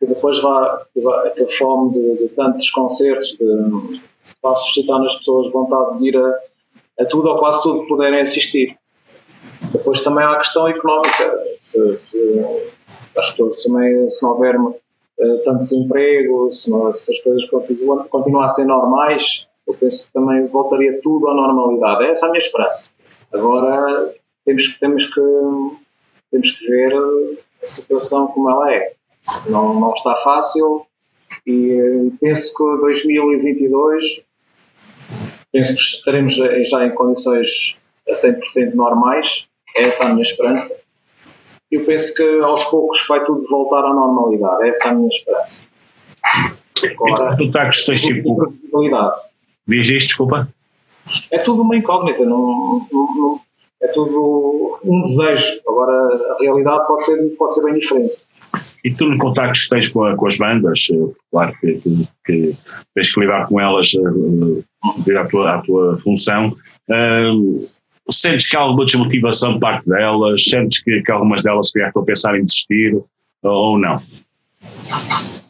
[0.00, 4.00] que depois vá, que, vá, a fome de, de tantos concertos de,
[4.42, 8.20] vá suscitar nas pessoas vontade de ir a, a tudo ou quase tudo que puderem
[8.20, 8.76] assistir.
[9.70, 11.38] Depois também há a questão económica.
[11.58, 12.18] Se, se,
[13.16, 14.56] as pessoas também, se não houver
[15.44, 17.44] tanto desemprego, se, se as coisas
[18.10, 22.04] continuassem normais, eu penso que também voltaria tudo à normalidade.
[22.06, 22.88] Essa é a minha esperança.
[23.32, 24.12] Agora
[24.44, 25.20] temos, temos, que,
[26.30, 26.92] temos que ver
[27.62, 28.92] a situação como ela é.
[29.48, 30.86] Não, não está fácil
[31.46, 34.22] e eh, penso que 2022
[35.52, 37.76] penso que estaremos já- em condições
[38.08, 39.46] a 100% normais.
[39.76, 40.76] É essa a minha esperança.
[41.70, 44.68] Eu penso que aos poucos vai tudo voltar à normalidade.
[44.68, 45.62] Essa é a minha esperança.
[46.84, 48.52] Agora, Tu estás tens tipo.
[49.66, 50.48] Diz isto, desculpa.
[51.30, 53.40] É tudo uma incógnita, não, não- não-
[53.82, 55.60] é tudo um desejo.
[55.66, 58.14] Agora, a realidade pode ser, pode ser bem diferente.
[58.84, 62.08] E tu, no contactos que tens com, a- com as bandas, eh, claro que, que-
[62.24, 62.56] que
[62.94, 64.62] tens que lidar com elas eh,
[64.98, 66.56] devido à tua, à tua função,
[66.90, 67.30] eh,
[68.12, 70.44] sentes que há alguma desmotivação de parte delas?
[70.44, 73.00] Sentes que, que algumas delas se estão a pensar em desistir
[73.42, 73.98] ou, não?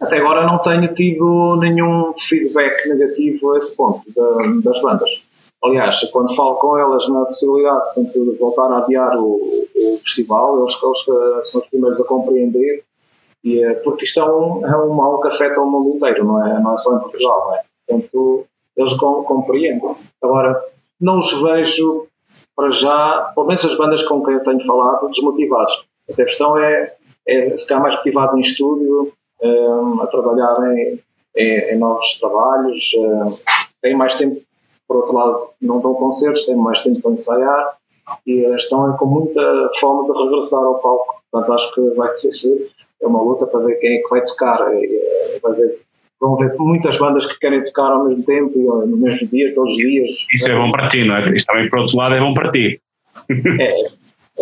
[0.01, 5.11] Até agora não tenho tido nenhum feedback negativo a esse ponto da- das bandas.
[5.63, 7.83] Aliás, quando falo com elas na possibilidade
[8.15, 9.35] de voltar a adiar o,
[9.77, 12.83] o festival, eles, eles eh, são os primeiros a compreender,
[13.45, 16.47] e, eh, porque isto é um, é um mal que afeta o mundo inteiro, não
[16.47, 17.47] é, não é só em Portugal.
[17.49, 17.61] Não é?
[17.87, 19.95] Portanto, eles com, compreendem.
[20.23, 20.59] Agora,
[20.99, 22.07] não os vejo
[22.57, 25.85] para já, pelo menos as bandas com quem eu tenho falado, desmotivados.
[26.11, 26.95] A questão é,
[27.27, 29.13] é calhar mais motivados em estúdio,
[29.43, 31.01] eh, a trabalhar em,
[31.37, 33.39] em, em novos trabalhos, eh,
[33.83, 34.41] têm mais tempo,
[34.87, 37.77] por outro lado, não dão concertos, têm mais tempo para ensaiar
[38.27, 41.23] e estão com muita fome de regressar ao palco.
[41.31, 42.71] Portanto, acho que vai ser
[43.01, 44.61] é uma luta para ver quem é que vai tocar.
[44.75, 45.81] Eh, vai ver,
[46.21, 49.73] vão ver muitas bandas que querem tocar ao mesmo tempo e no mesmo dia, todos
[49.73, 50.11] os dias.
[50.35, 51.25] Isso é bom para ti, não é?
[51.35, 52.81] Isto também, por outro lado, é bom para ti.
[53.59, 53.75] É,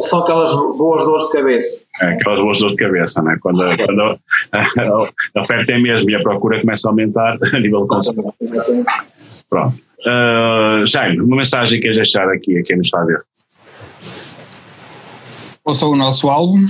[0.02, 1.76] são aquelas boas dores de cabeça.
[2.02, 3.38] É, aquelas boas dores de cabeça, não é?
[3.38, 4.18] Quando, a- quando a,
[4.52, 4.60] a,
[5.36, 8.34] a oferta é mesmo e a procura começa a aumentar a nível de consumo.
[9.48, 9.74] Pronto.
[10.00, 13.22] Uh, Jaime, uma mensagem que queres deixar aqui a quem nos está a ver?
[15.64, 16.64] ouçam o nosso álbum.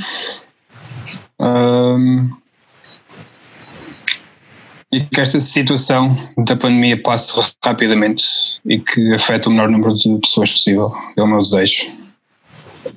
[1.38, 2.30] Ahm,
[4.92, 7.32] e que esta situação da pandemia passe
[7.64, 8.24] rapidamente
[8.64, 10.90] e que afete o menor número de pessoas possível.
[11.16, 11.86] É o meu desejo.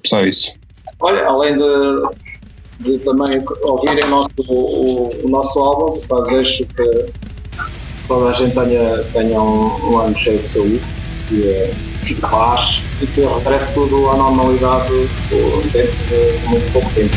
[0.06, 0.54] Só isso.
[1.00, 7.12] Olha, além de, de também ouvirem nosso, o, o nosso álbum, desejo que
[8.08, 10.82] toda a gente tenha, tenha um, um ano cheio de saúde
[11.32, 11.72] e, eh,
[12.10, 14.94] e paz e que regresse tudo à normalidade
[15.32, 17.16] eh, dentro de muito pouco tempo.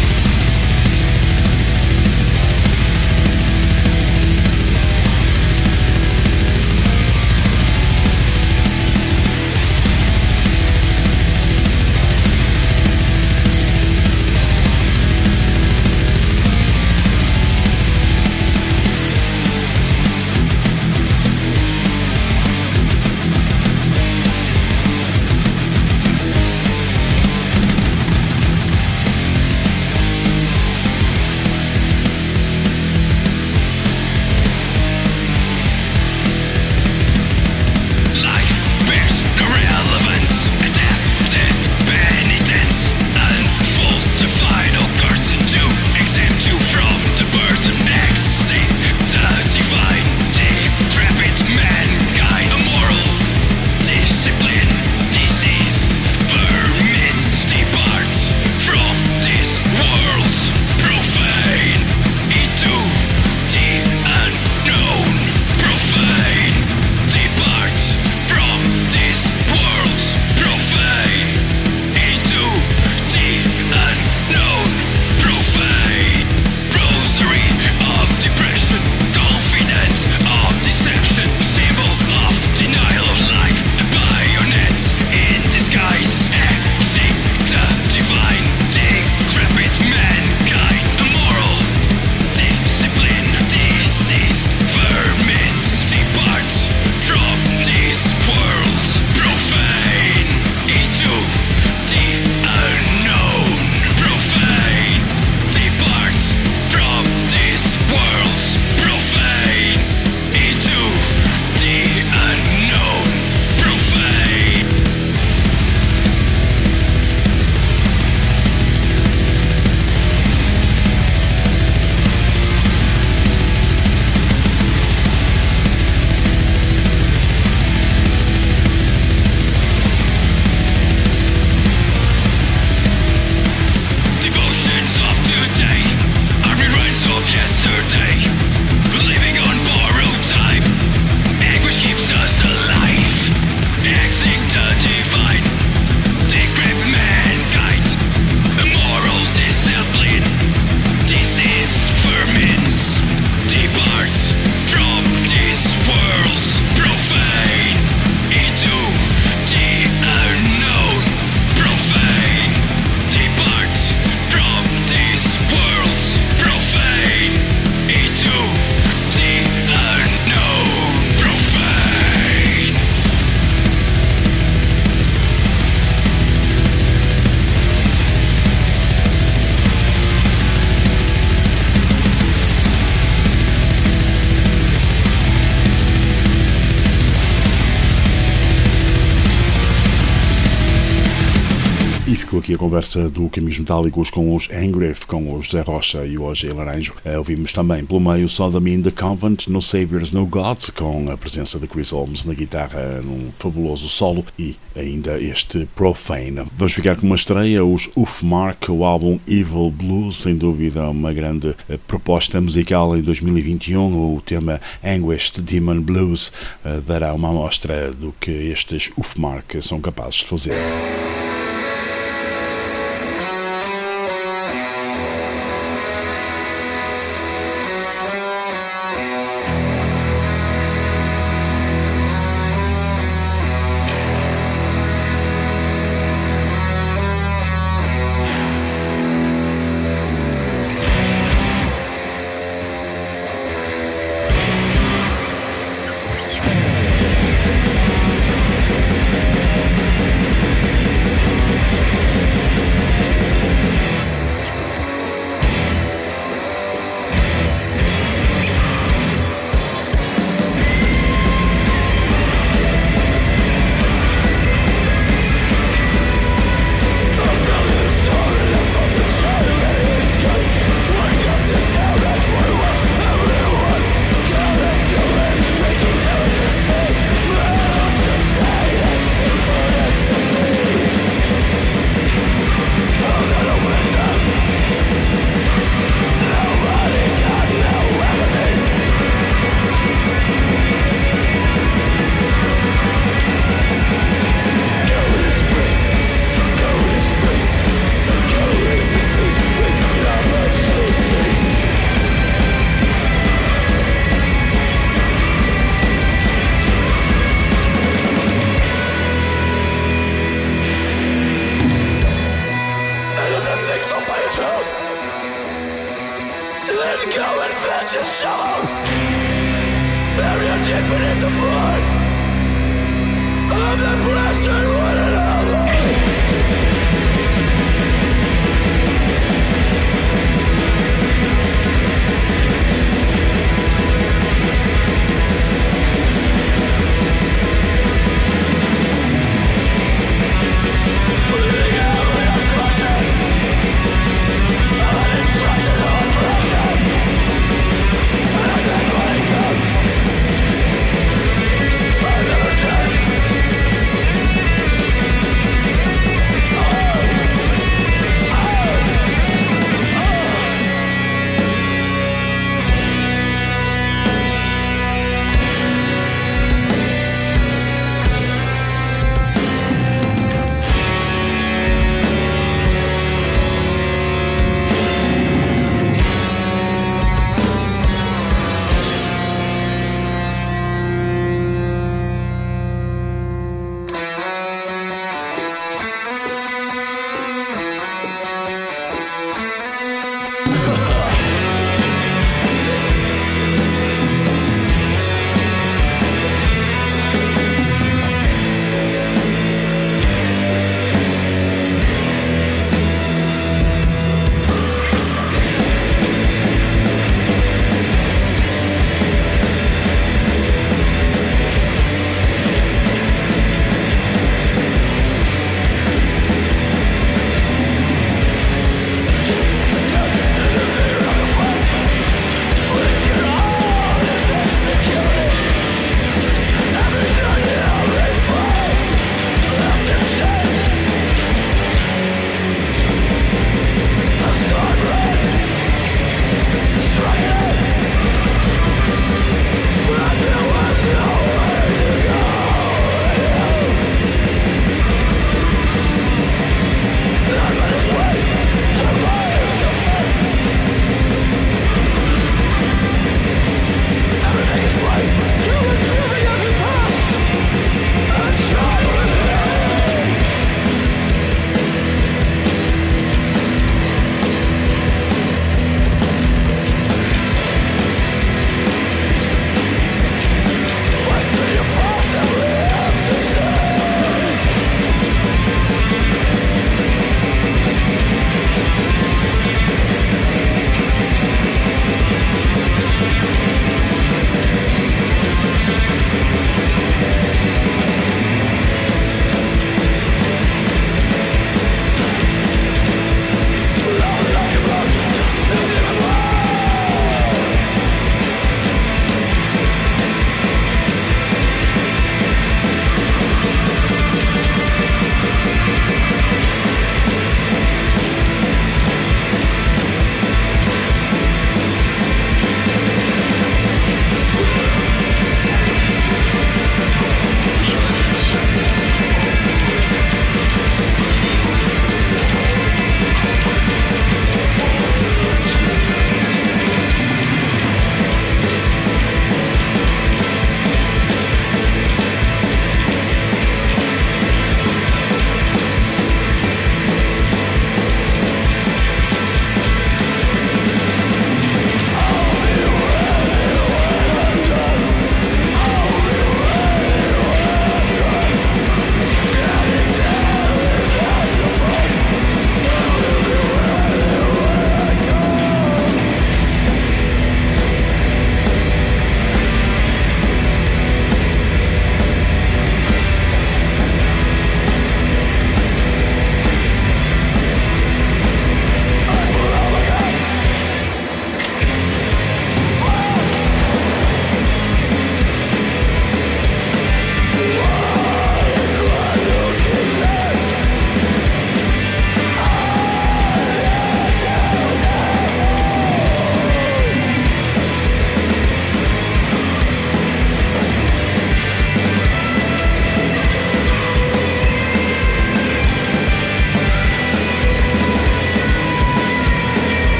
[192.75, 196.93] Conversa do Caminhos Metálicos com os Angriff, com o José Rocha e o Hoje Laranjo.
[197.05, 201.17] Eh, Ouvimos também pelo meio Sodom in the Convent, No Saviors, No Gods, com a
[201.17, 206.43] presença de Chris Holmes na guitarra num fabuloso solo e ainda este Profane.
[206.57, 211.55] Vamos ficar com uma estreia, os Ufmark, o álbum Evil Blues, sem dúvida uma grande
[211.69, 214.17] eh, proposta musical em 2021.
[214.17, 216.33] O tema Anguished Demon Blues
[216.65, 221.03] eh, dará uma amostra do que estes Ufmark são capazes de fazer.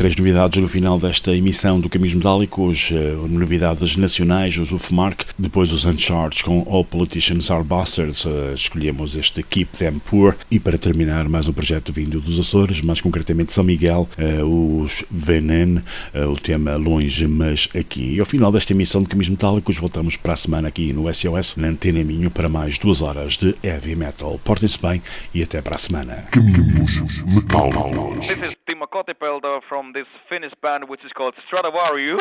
[0.00, 5.70] Três novidades no final desta emissão do Caminhos Metálicos, eh, novidades nacionais, os UFMARC, depois
[5.74, 10.78] os Uncharged com All Politicians Are Bastards, eh, escolhemos este Keep Them Poor e para
[10.78, 15.82] terminar mais um projeto vindo dos Açores, mais concretamente São Miguel, eh, os Venen,
[16.14, 18.14] o tema Longe Mas Aqui.
[18.14, 21.56] E ao final desta emissão de Caminhos Metálicos voltamos para a semana aqui no SOS,
[21.56, 24.40] na Antena Minho, para mais duas horas de Heavy Metal.
[24.42, 25.02] Portem-se bem
[25.34, 26.24] e até para a semana.
[26.30, 28.59] Caminhos Metálicos.
[28.92, 32.16] This is Timo Kotipelder from this Finnish band which is called Stradivari.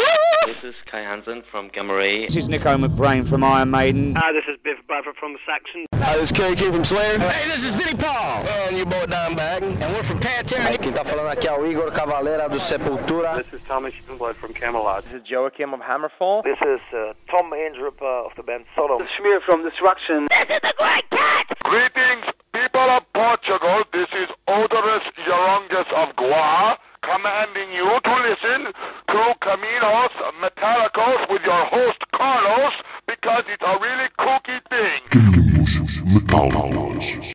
[0.46, 2.26] This is Kai Hansen from Gamma Ray.
[2.28, 4.16] This is Nico McBrain from Iron Maiden.
[4.16, 5.86] Hi, this is Biff Bradford from Saxon.
[5.96, 7.20] Hi, this is Kerry King from Slayer.
[7.20, 8.48] Hey, this is Vinnie Paul.
[8.48, 9.62] And you boy Dimebag.
[9.62, 10.78] And we're from Pantera.
[10.78, 13.38] Quem tá falando aqui é o Igor Cavaleira do Sepultura.
[13.38, 15.04] This is Thomas Youngblood from Camelot.
[15.04, 16.44] This is Joachim of Hammerfall.
[16.44, 19.06] This is uh, Tom Andrup uh, of the band Sodom.
[19.20, 20.28] Schmier from Destruction.
[20.30, 21.46] This is the Great Cat!
[21.64, 28.73] Greetings, People of Portugal, this is Odorous Yarongas of Gua, commanding you to listen
[29.07, 30.09] to Caminos
[30.41, 32.73] Metallicos with your host Carlos,
[33.05, 35.01] because it's a really kooky thing.
[35.11, 37.19] Caminos Metallicos.